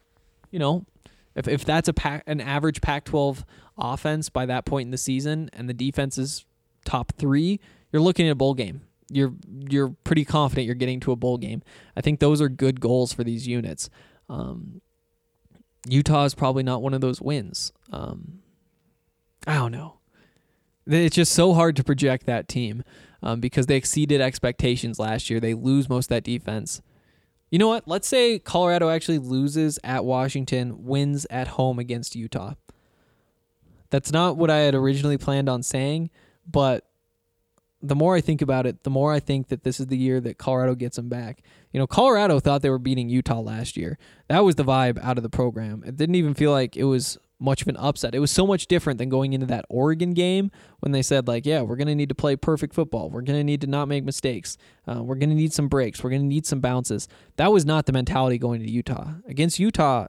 you 0.51 0.59
know, 0.59 0.87
if, 1.35 1.47
if 1.47 1.65
that's 1.65 1.89
a 1.89 1.93
pack, 1.93 2.23
an 2.27 2.41
average 2.41 2.81
Pac-12 2.81 3.45
offense 3.81 4.29
by 4.29 4.47
that 4.47 4.65
point 4.65 4.87
in 4.87 4.91
the 4.91 4.99
season, 4.99 5.51
and 5.53 5.69
the 5.69 5.75
defense 5.75 6.19
is 6.19 6.45
top 6.85 7.13
three, 7.17 7.61
you're 7.93 8.03
looking 8.03 8.27
at 8.27 8.33
a 8.33 8.37
bowl 8.37 8.55
game. 8.55 8.83
You're 9.13 9.35
you're 9.69 9.91
pretty 10.05 10.25
confident 10.25 10.67
you're 10.67 10.77
getting 10.77 11.01
to 11.01 11.13
a 11.13 11.17
bowl 11.17 11.37
game. 11.37 11.63
I 11.97 12.01
think 12.01 12.21
those 12.21 12.41
are 12.41 12.49
good 12.49 12.81
goals 12.81 13.13
for 13.13 13.25
these 13.25 13.47
units. 13.47 13.91
Um, 14.29 14.81
Utah 15.89 16.25
is 16.25 16.35
probably 16.35 16.63
not 16.63 16.83
one 16.83 16.95
of 16.95 17.01
those 17.01 17.21
wins. 17.21 17.73
Um, 17.91 18.41
I 19.47 19.55
don't 19.55 19.73
know. 19.73 19.99
It's 20.87 21.17
just 21.17 21.33
so 21.33 21.55
hard 21.55 21.77
to 21.77 21.85
project 21.85 22.27
that 22.27 22.49
team 22.49 22.85
um, 23.23 23.41
because 23.41 23.67
they 23.67 23.77
exceeded 23.77 24.21
expectations 24.21 24.99
last 24.99 25.31
year. 25.31 25.41
They 25.41 25.55
lose 25.55 25.89
most 25.89 26.07
of 26.07 26.09
that 26.11 26.25
defense. 26.25 26.83
You 27.51 27.59
know 27.59 27.69
what? 27.69 27.89
Let's 27.89 28.07
say 28.07 28.39
Colorado 28.39 28.91
actually 28.91 29.19
loses 29.19 29.79
at 29.83 30.05
Washington, 30.05 30.85
wins 30.85 31.27
at 31.31 31.49
home 31.49 31.79
against 31.79 32.15
Utah. 32.15 32.55
That's 33.91 34.13
not 34.13 34.37
what 34.37 34.51
I 34.51 34.59
had 34.59 34.75
originally 34.75 35.19
planned 35.19 35.49
on 35.49 35.63
saying, 35.63 36.11
but 36.47 36.87
the 37.83 37.97
more 37.97 38.15
I 38.15 38.21
think 38.21 38.43
about 38.43 38.67
it, 38.67 38.85
the 38.85 38.91
more 38.91 39.13
I 39.13 39.21
think 39.21 39.49
that 39.49 39.65
this 39.65 39.81
is 39.81 39.87
the 39.87 39.97
year 39.97 40.21
that 40.21 40.39
Colorado 40.39 40.75
gets 40.75 40.97
them 40.97 41.09
back. 41.09 41.43
You 41.73 41.81
know, 41.81 41.87
Colorado 41.87 42.39
thought 42.39 42.63
they 42.63 42.71
were 42.71 42.79
beating 42.79 43.09
Utah 43.09 43.41
last 43.41 43.77
year. 43.77 43.99
That 44.29 44.45
was 44.45 44.57
the 44.57 44.65
vibe 44.65 45.03
out 45.03 45.17
of 45.17 45.23
the 45.23 45.31
program. 45.31 45.83
It 45.87 45.97
didn't 45.97 46.17
even 46.17 46.35
feel 46.35 46.51
like 46.51 46.77
it 46.77 46.85
was 46.85 47.19
much 47.39 47.63
of 47.63 47.69
an 47.69 47.79
upset. 47.79 48.15
It 48.15 48.19
was 48.19 48.31
so 48.31 48.47
much 48.47 48.67
different 48.67 48.99
than 48.99 49.09
going 49.09 49.33
into 49.33 49.47
that 49.47 49.65
Oregon 49.71 50.13
game 50.13 50.51
when 50.81 50.93
they 50.93 51.01
said 51.01 51.27
like, 51.27 51.47
yeah, 51.47 51.63
we're 51.63 51.77
going 51.77 51.89
to 51.89 51.95
need 51.95 52.11
to 52.11 52.15
play 52.15 52.37
perfect 52.37 52.75
football. 52.75 53.09
We're 53.09 53.23
going 53.23 53.39
to 53.39 53.45
need 53.45 53.63
to 53.63 53.67
not 53.67 53.89
make 53.89 54.05
mistakes. 54.05 54.59
Uh, 54.87 55.03
we're 55.03 55.15
going 55.15 55.31
to 55.31 55.35
need 55.35 55.55
some 55.55 55.69
breaks. 55.69 56.05
We're 56.05 56.11
going 56.11 56.23
to 56.23 56.29
need 56.29 56.45
some 56.45 56.61
bounces. 56.61 57.09
That 57.37 57.51
was 57.51 57.65
not 57.65 57.87
the 57.87 57.93
mentality 57.93 58.37
going 58.37 58.61
to 58.61 58.71
Utah. 58.71 59.15
Against 59.27 59.59
Utah, 59.59 60.09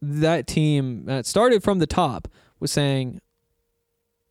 that 0.00 0.46
team 0.46 1.04
that 1.06 1.26
started 1.26 1.64
from 1.64 1.80
the 1.80 1.86
top 1.86 2.28
was 2.62 2.72
saying 2.72 3.20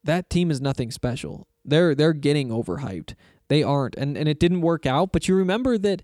that 0.03 0.29
team 0.29 0.49
is 0.49 0.59
nothing 0.59 0.89
special. 0.89 1.47
They're 1.63 1.93
they're 1.93 2.13
getting 2.13 2.49
overhyped. 2.49 3.13
They 3.49 3.61
aren't. 3.61 3.95
And 3.95 4.17
and 4.17 4.27
it 4.27 4.39
didn't 4.39 4.61
work 4.61 4.87
out, 4.87 5.11
but 5.11 5.27
you 5.27 5.35
remember 5.35 5.77
that 5.77 6.01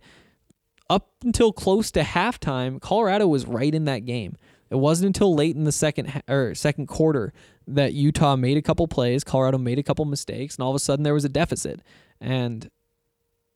up 0.90 1.10
until 1.24 1.52
close 1.52 1.90
to 1.92 2.02
halftime, 2.02 2.80
Colorado 2.80 3.28
was 3.28 3.48
right 3.48 3.74
in 3.74 3.86
that 3.86 4.06
game. 4.06 4.38
It 4.70 4.76
wasn't 4.76 5.08
until 5.08 5.34
late 5.34 5.56
in 5.56 5.64
the 5.64 5.72
second 5.72 6.22
or 6.28 6.54
second 6.54 6.88
quarter 6.88 7.34
that 7.68 7.94
Utah 7.94 8.36
made 8.36 8.58
a 8.58 8.62
couple 8.62 8.88
plays, 8.88 9.24
Colorado 9.24 9.58
made 9.58 9.80
a 9.80 9.84
couple 9.84 10.06
mistakes, 10.06 10.56
and 10.56 10.64
all 10.64 10.72
of 10.72 10.76
a 10.76 10.80
sudden 10.80 11.04
there 11.04 11.14
was 11.14 11.26
a 11.26 11.30
deficit. 11.30 11.82
And 12.20 12.70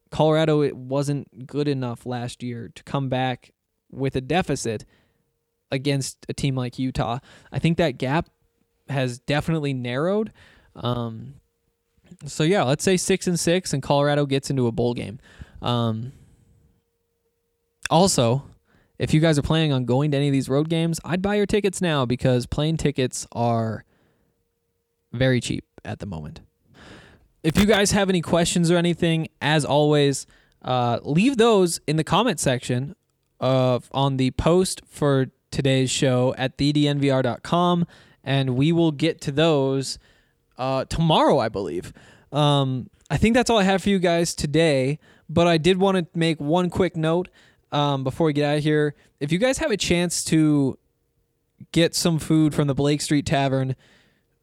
Colorado 0.09 0.61
it 0.61 0.75
wasn't 0.75 1.45
good 1.45 1.67
enough 1.67 2.05
last 2.05 2.41
year 2.41 2.71
to 2.73 2.83
come 2.83 3.09
back 3.09 3.51
with 3.91 4.15
a 4.15 4.21
deficit 4.21 4.85
against 5.69 6.25
a 6.29 6.33
team 6.33 6.55
like 6.55 6.79
Utah. 6.79 7.19
I 7.51 7.59
think 7.59 7.77
that 7.77 7.97
gap 7.97 8.29
has 8.91 9.19
definitely 9.19 9.73
narrowed. 9.73 10.31
Um, 10.75 11.35
so 12.25 12.43
yeah, 12.43 12.63
let's 12.63 12.83
say 12.83 12.97
six 12.97 13.27
and 13.27 13.39
six, 13.39 13.73
and 13.73 13.81
Colorado 13.81 14.25
gets 14.25 14.49
into 14.49 14.67
a 14.67 14.71
bowl 14.71 14.93
game. 14.93 15.19
Um, 15.61 16.11
also, 17.89 18.43
if 18.99 19.13
you 19.13 19.19
guys 19.19 19.37
are 19.39 19.43
planning 19.43 19.73
on 19.73 19.85
going 19.85 20.11
to 20.11 20.17
any 20.17 20.27
of 20.27 20.33
these 20.33 20.47
road 20.47 20.69
games, 20.69 20.99
I'd 21.03 21.21
buy 21.21 21.35
your 21.35 21.45
tickets 21.45 21.81
now 21.81 22.05
because 22.05 22.45
plane 22.45 22.77
tickets 22.77 23.27
are 23.31 23.83
very 25.11 25.41
cheap 25.41 25.65
at 25.83 25.99
the 25.99 26.05
moment. 26.05 26.41
If 27.43 27.57
you 27.57 27.65
guys 27.65 27.91
have 27.91 28.09
any 28.09 28.21
questions 28.21 28.69
or 28.69 28.77
anything, 28.77 29.27
as 29.41 29.65
always, 29.65 30.27
uh, 30.61 30.99
leave 31.01 31.37
those 31.37 31.81
in 31.87 31.95
the 31.95 32.03
comment 32.03 32.39
section 32.39 32.95
of 33.39 33.89
on 33.91 34.17
the 34.17 34.31
post 34.31 34.81
for 34.87 35.27
today's 35.49 35.89
show 35.89 36.35
at 36.37 36.57
thednvr.com, 36.57 37.87
and 38.23 38.55
we 38.55 38.71
will 38.71 38.91
get 38.91 39.21
to 39.21 39.31
those 39.31 39.99
uh, 40.57 40.85
tomorrow, 40.85 41.39
I 41.39 41.49
believe. 41.49 41.93
Um, 42.31 42.89
I 43.09 43.17
think 43.17 43.33
that's 43.33 43.49
all 43.49 43.57
I 43.57 43.63
have 43.63 43.83
for 43.83 43.89
you 43.89 43.99
guys 43.99 44.33
today, 44.35 44.99
but 45.29 45.47
I 45.47 45.57
did 45.57 45.77
want 45.77 45.97
to 45.97 46.07
make 46.17 46.39
one 46.39 46.69
quick 46.69 46.95
note 46.95 47.29
um, 47.71 48.03
before 48.03 48.27
we 48.27 48.33
get 48.33 48.45
out 48.45 48.57
of 48.57 48.63
here. 48.63 48.95
If 49.19 49.31
you 49.31 49.37
guys 49.37 49.57
have 49.57 49.71
a 49.71 49.77
chance 49.77 50.23
to 50.25 50.77
get 51.71 51.95
some 51.95 52.19
food 52.19 52.53
from 52.53 52.67
the 52.67 52.75
Blake 52.75 53.01
Street 53.01 53.25
Tavern, 53.25 53.75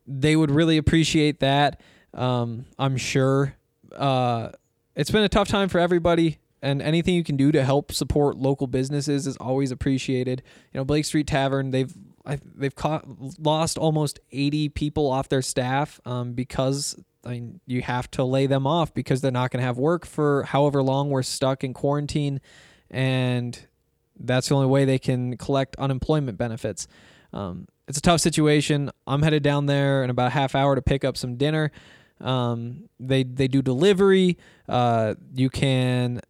they 0.06 0.36
would 0.36 0.50
really 0.50 0.76
appreciate 0.76 1.40
that. 1.40 1.80
Um, 2.14 2.66
I'm 2.78 2.96
sure. 2.96 3.54
Uh, 3.94 4.50
it's 4.94 5.10
been 5.10 5.22
a 5.22 5.28
tough 5.28 5.48
time 5.48 5.68
for 5.68 5.78
everybody, 5.78 6.38
and 6.60 6.82
anything 6.82 7.14
you 7.14 7.24
can 7.24 7.36
do 7.36 7.52
to 7.52 7.64
help 7.64 7.92
support 7.92 8.36
local 8.36 8.66
businesses 8.66 9.26
is 9.26 9.36
always 9.36 9.70
appreciated. 9.70 10.42
You 10.72 10.80
know, 10.80 10.84
Blake 10.84 11.04
Street 11.04 11.26
Tavern, 11.26 11.70
they've 11.70 11.94
I, 12.28 12.38
they've 12.54 12.74
caught, 12.74 13.04
lost 13.38 13.78
almost 13.78 14.20
80 14.30 14.68
people 14.70 15.10
off 15.10 15.28
their 15.28 15.42
staff 15.42 16.00
um, 16.04 16.34
because 16.34 16.94
I 17.24 17.30
mean, 17.30 17.60
you 17.66 17.82
have 17.82 18.10
to 18.12 18.24
lay 18.24 18.46
them 18.46 18.66
off 18.66 18.94
because 18.94 19.20
they're 19.20 19.32
not 19.32 19.50
going 19.50 19.60
to 19.60 19.66
have 19.66 19.78
work 19.78 20.06
for 20.06 20.44
however 20.44 20.82
long 20.82 21.10
we're 21.10 21.22
stuck 21.22 21.64
in 21.64 21.74
quarantine 21.74 22.40
and 22.90 23.66
that's 24.20 24.48
the 24.48 24.54
only 24.54 24.66
way 24.66 24.84
they 24.84 24.98
can 24.98 25.36
collect 25.36 25.76
unemployment 25.76 26.38
benefits. 26.38 26.86
Um, 27.32 27.66
it's 27.86 27.98
a 27.98 28.02
tough 28.02 28.20
situation. 28.20 28.90
I'm 29.06 29.22
headed 29.22 29.42
down 29.42 29.66
there 29.66 30.04
in 30.04 30.10
about 30.10 30.28
a 30.28 30.30
half 30.30 30.54
hour 30.54 30.74
to 30.74 30.82
pick 30.82 31.04
up 31.04 31.16
some 31.16 31.36
dinner. 31.36 31.70
Um, 32.20 32.88
they 32.98 33.22
they 33.22 33.48
do 33.48 33.62
delivery. 33.62 34.36
Uh, 34.68 35.14
you 35.34 35.48
can 35.50 36.20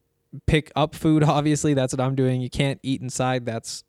pick 0.46 0.70
up 0.76 0.94
food. 0.94 1.22
Obviously, 1.24 1.74
that's 1.74 1.92
what 1.92 2.00
I'm 2.00 2.14
doing. 2.14 2.40
You 2.40 2.50
can't 2.50 2.78
eat 2.82 3.00
inside. 3.00 3.46
That's 3.46 3.84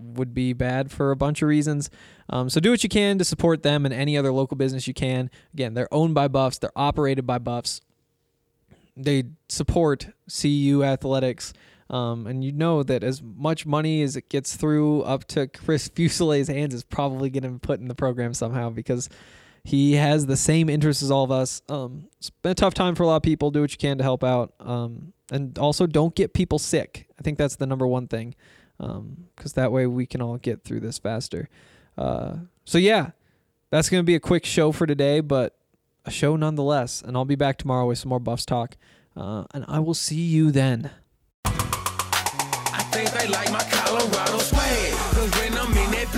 would 0.00 0.34
be 0.34 0.52
bad 0.52 0.90
for 0.90 1.10
a 1.10 1.16
bunch 1.16 1.42
of 1.42 1.48
reasons. 1.48 1.90
Um, 2.28 2.48
so 2.48 2.60
do 2.60 2.70
what 2.70 2.82
you 2.82 2.88
can 2.88 3.18
to 3.18 3.24
support 3.24 3.62
them 3.62 3.84
and 3.84 3.94
any 3.94 4.16
other 4.16 4.32
local 4.32 4.56
business 4.56 4.88
you 4.88 4.94
can. 4.94 5.30
Again, 5.52 5.74
they're 5.74 5.92
owned 5.92 6.14
by 6.14 6.28
Buffs. 6.28 6.58
They're 6.58 6.70
operated 6.76 7.26
by 7.26 7.38
Buffs. 7.38 7.80
They 8.96 9.24
support 9.48 10.08
CU 10.28 10.82
athletics. 10.84 11.52
Um, 11.90 12.28
and 12.28 12.44
you 12.44 12.52
know 12.52 12.84
that 12.84 13.02
as 13.02 13.20
much 13.20 13.66
money 13.66 14.02
as 14.02 14.16
it 14.16 14.28
gets 14.28 14.56
through 14.56 15.02
up 15.02 15.24
to 15.28 15.48
Chris 15.48 15.88
Fuselier's 15.94 16.48
hands 16.48 16.72
is 16.72 16.84
probably 16.84 17.30
going 17.30 17.42
to 17.42 17.50
be 17.50 17.58
put 17.58 17.80
in 17.80 17.88
the 17.88 17.96
program 17.96 18.32
somehow 18.32 18.70
because 18.70 19.08
he 19.64 19.94
has 19.94 20.26
the 20.26 20.36
same 20.36 20.68
interests 20.68 21.02
as 21.02 21.10
all 21.10 21.24
of 21.24 21.32
us. 21.32 21.62
Um, 21.68 22.08
it's 22.18 22.30
been 22.30 22.52
a 22.52 22.54
tough 22.54 22.74
time 22.74 22.94
for 22.94 23.02
a 23.02 23.06
lot 23.06 23.16
of 23.16 23.22
people. 23.22 23.50
Do 23.50 23.60
what 23.60 23.72
you 23.72 23.78
can 23.78 23.98
to 23.98 24.04
help 24.04 24.22
out. 24.22 24.54
Um, 24.60 25.12
and 25.30 25.58
also 25.58 25.86
don't 25.86 26.14
get 26.14 26.32
people 26.32 26.58
sick. 26.58 27.06
I 27.18 27.22
think 27.22 27.38
that's 27.38 27.56
the 27.56 27.66
number 27.66 27.86
one 27.86 28.06
thing. 28.06 28.34
Because 29.36 29.52
that 29.54 29.72
way 29.72 29.86
we 29.86 30.06
can 30.06 30.22
all 30.22 30.38
get 30.38 30.64
through 30.64 30.80
this 30.80 30.98
faster. 30.98 31.48
Uh, 31.98 32.36
so 32.64 32.78
yeah, 32.78 33.10
that's 33.70 33.88
gonna 33.88 34.02
be 34.02 34.14
a 34.14 34.20
quick 34.20 34.44
show 34.44 34.72
for 34.72 34.86
today, 34.86 35.20
but 35.20 35.56
a 36.04 36.10
show 36.10 36.36
nonetheless. 36.36 37.02
And 37.02 37.16
I'll 37.16 37.24
be 37.24 37.36
back 37.36 37.58
tomorrow 37.58 37.86
with 37.86 37.98
some 37.98 38.08
more 38.08 38.20
Buffs 38.20 38.46
talk. 38.46 38.76
Uh, 39.16 39.44
and 39.52 39.64
I 39.68 39.80
will 39.80 39.94
see 39.94 40.20
you 40.20 40.50
then. 40.50 40.90
I 41.44 42.82
think 42.92 43.10
they 43.10 43.28
like 43.28 43.50
my 43.52 43.62
Colorado 43.70 44.38
swag. 44.38 44.92
Cause 45.14 45.30
when 45.38 45.52
I'm 45.58 45.70
in 45.76 45.90
that 45.92 46.10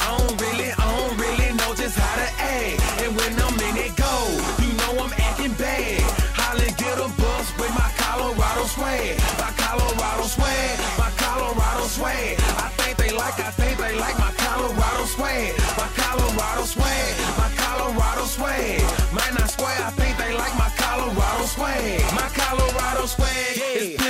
I 0.00 0.18
don't 0.18 0.40
really, 0.40 0.70
I 0.72 0.84
don't 0.96 1.16
really 1.18 1.50
know 1.56 1.74
just 1.74 1.98
how 1.98 2.16
to 2.16 2.28
act. 2.40 3.02
And 3.02 3.16
when 3.16 3.32
I'm 3.36 3.54
in 3.54 3.74
that 3.80 3.94
goal, 3.96 4.32
you 4.64 4.72
know 4.80 5.04
I'm 5.04 5.12
acting 5.18 5.54
bad. 5.54 6.00
Holly 6.34 6.70
get 6.76 6.98
a 6.98 7.08
bus 7.20 7.46
with 7.58 7.72
my 7.76 7.90
Colorado 7.96 8.64
swag. 8.66 9.18
My 9.38 9.52
Colorado 9.56 10.24
swag, 10.24 10.78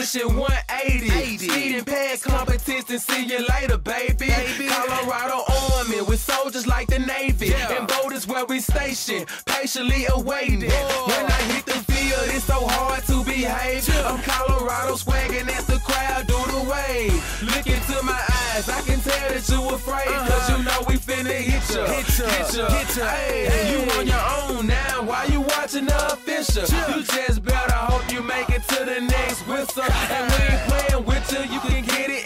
pushing 0.07 0.37
180. 0.37 1.39
Speeding 1.39 1.85
past 1.85 2.23
competition, 2.23 2.99
see 2.99 3.25
you 3.27 3.45
later, 3.49 3.77
baby. 3.77 4.29
baby. 4.29 4.69
Colorado 4.69 5.43
Army 5.75 6.01
with 6.03 6.21
soldiers 6.21 6.67
like 6.67 6.87
the 6.87 6.99
Navy. 7.01 7.53
And 7.55 7.89
boat 7.89 8.13
is 8.13 8.27
where 8.27 8.45
we 8.45 8.61
station, 8.61 9.27
patiently 9.47 10.07
awaiting. 10.11 10.71
When 10.71 11.27
I 11.27 11.41
hit 11.51 11.67
the 11.67 11.79
field, 11.93 12.29
it's 12.35 12.45
so 12.45 12.67
hard 12.67 13.03
to 13.05 13.25
behave. 13.25 13.89
I'm 14.07 14.23
Colorado 14.23 14.95
swagging 14.95 15.49
as 15.49 15.67
the 15.67 15.79
crowd 15.81 16.27
do 16.27 16.39
the 16.53 16.63
wave. 16.71 17.43
Look 17.43 17.67
into 17.67 18.03
my 18.05 18.21
eyes, 18.55 18.69
I 18.69 18.81
can 18.83 19.01
tell 19.01 19.29
that 19.33 19.49
you 19.49 19.75
afraid. 19.75 20.07
Cause 20.07 20.49
you 20.49 20.57
uh-huh. 20.57 20.81
know 20.81 20.87
we 20.89 20.96
finna 21.17 21.33
hit 21.33 21.75
ya. 21.75 21.87
Hit 21.87 22.19
ya, 22.19 22.27
hit 22.29 22.55
ya, 22.55 22.69
hit 22.69 22.97
ya. 22.97 23.07
Hey, 23.07 23.73
you 23.73 23.91
on 23.99 24.07
your 24.07 24.25
own 24.39 24.67
now, 24.67 25.03
why 25.03 25.25
you 25.25 25.41
watching 25.41 25.87
the 25.87 26.13
official? 26.13 26.63
You 26.63 27.03
just 27.03 27.43
better 27.43 27.73
hope 27.73 28.13
you 28.13 28.23
make 28.23 28.49
it 28.51 28.63
to 28.69 28.85
the 28.85 29.01
next 29.01 29.47
whistle. 29.47 29.83
And 29.83 30.31
we 30.33 30.39
ain't 30.47 30.63
playing 30.69 31.05
with 31.05 31.33
you, 31.33 31.41
you 31.55 31.61
can 31.61 31.85
get 31.85 32.11
it 32.11 32.26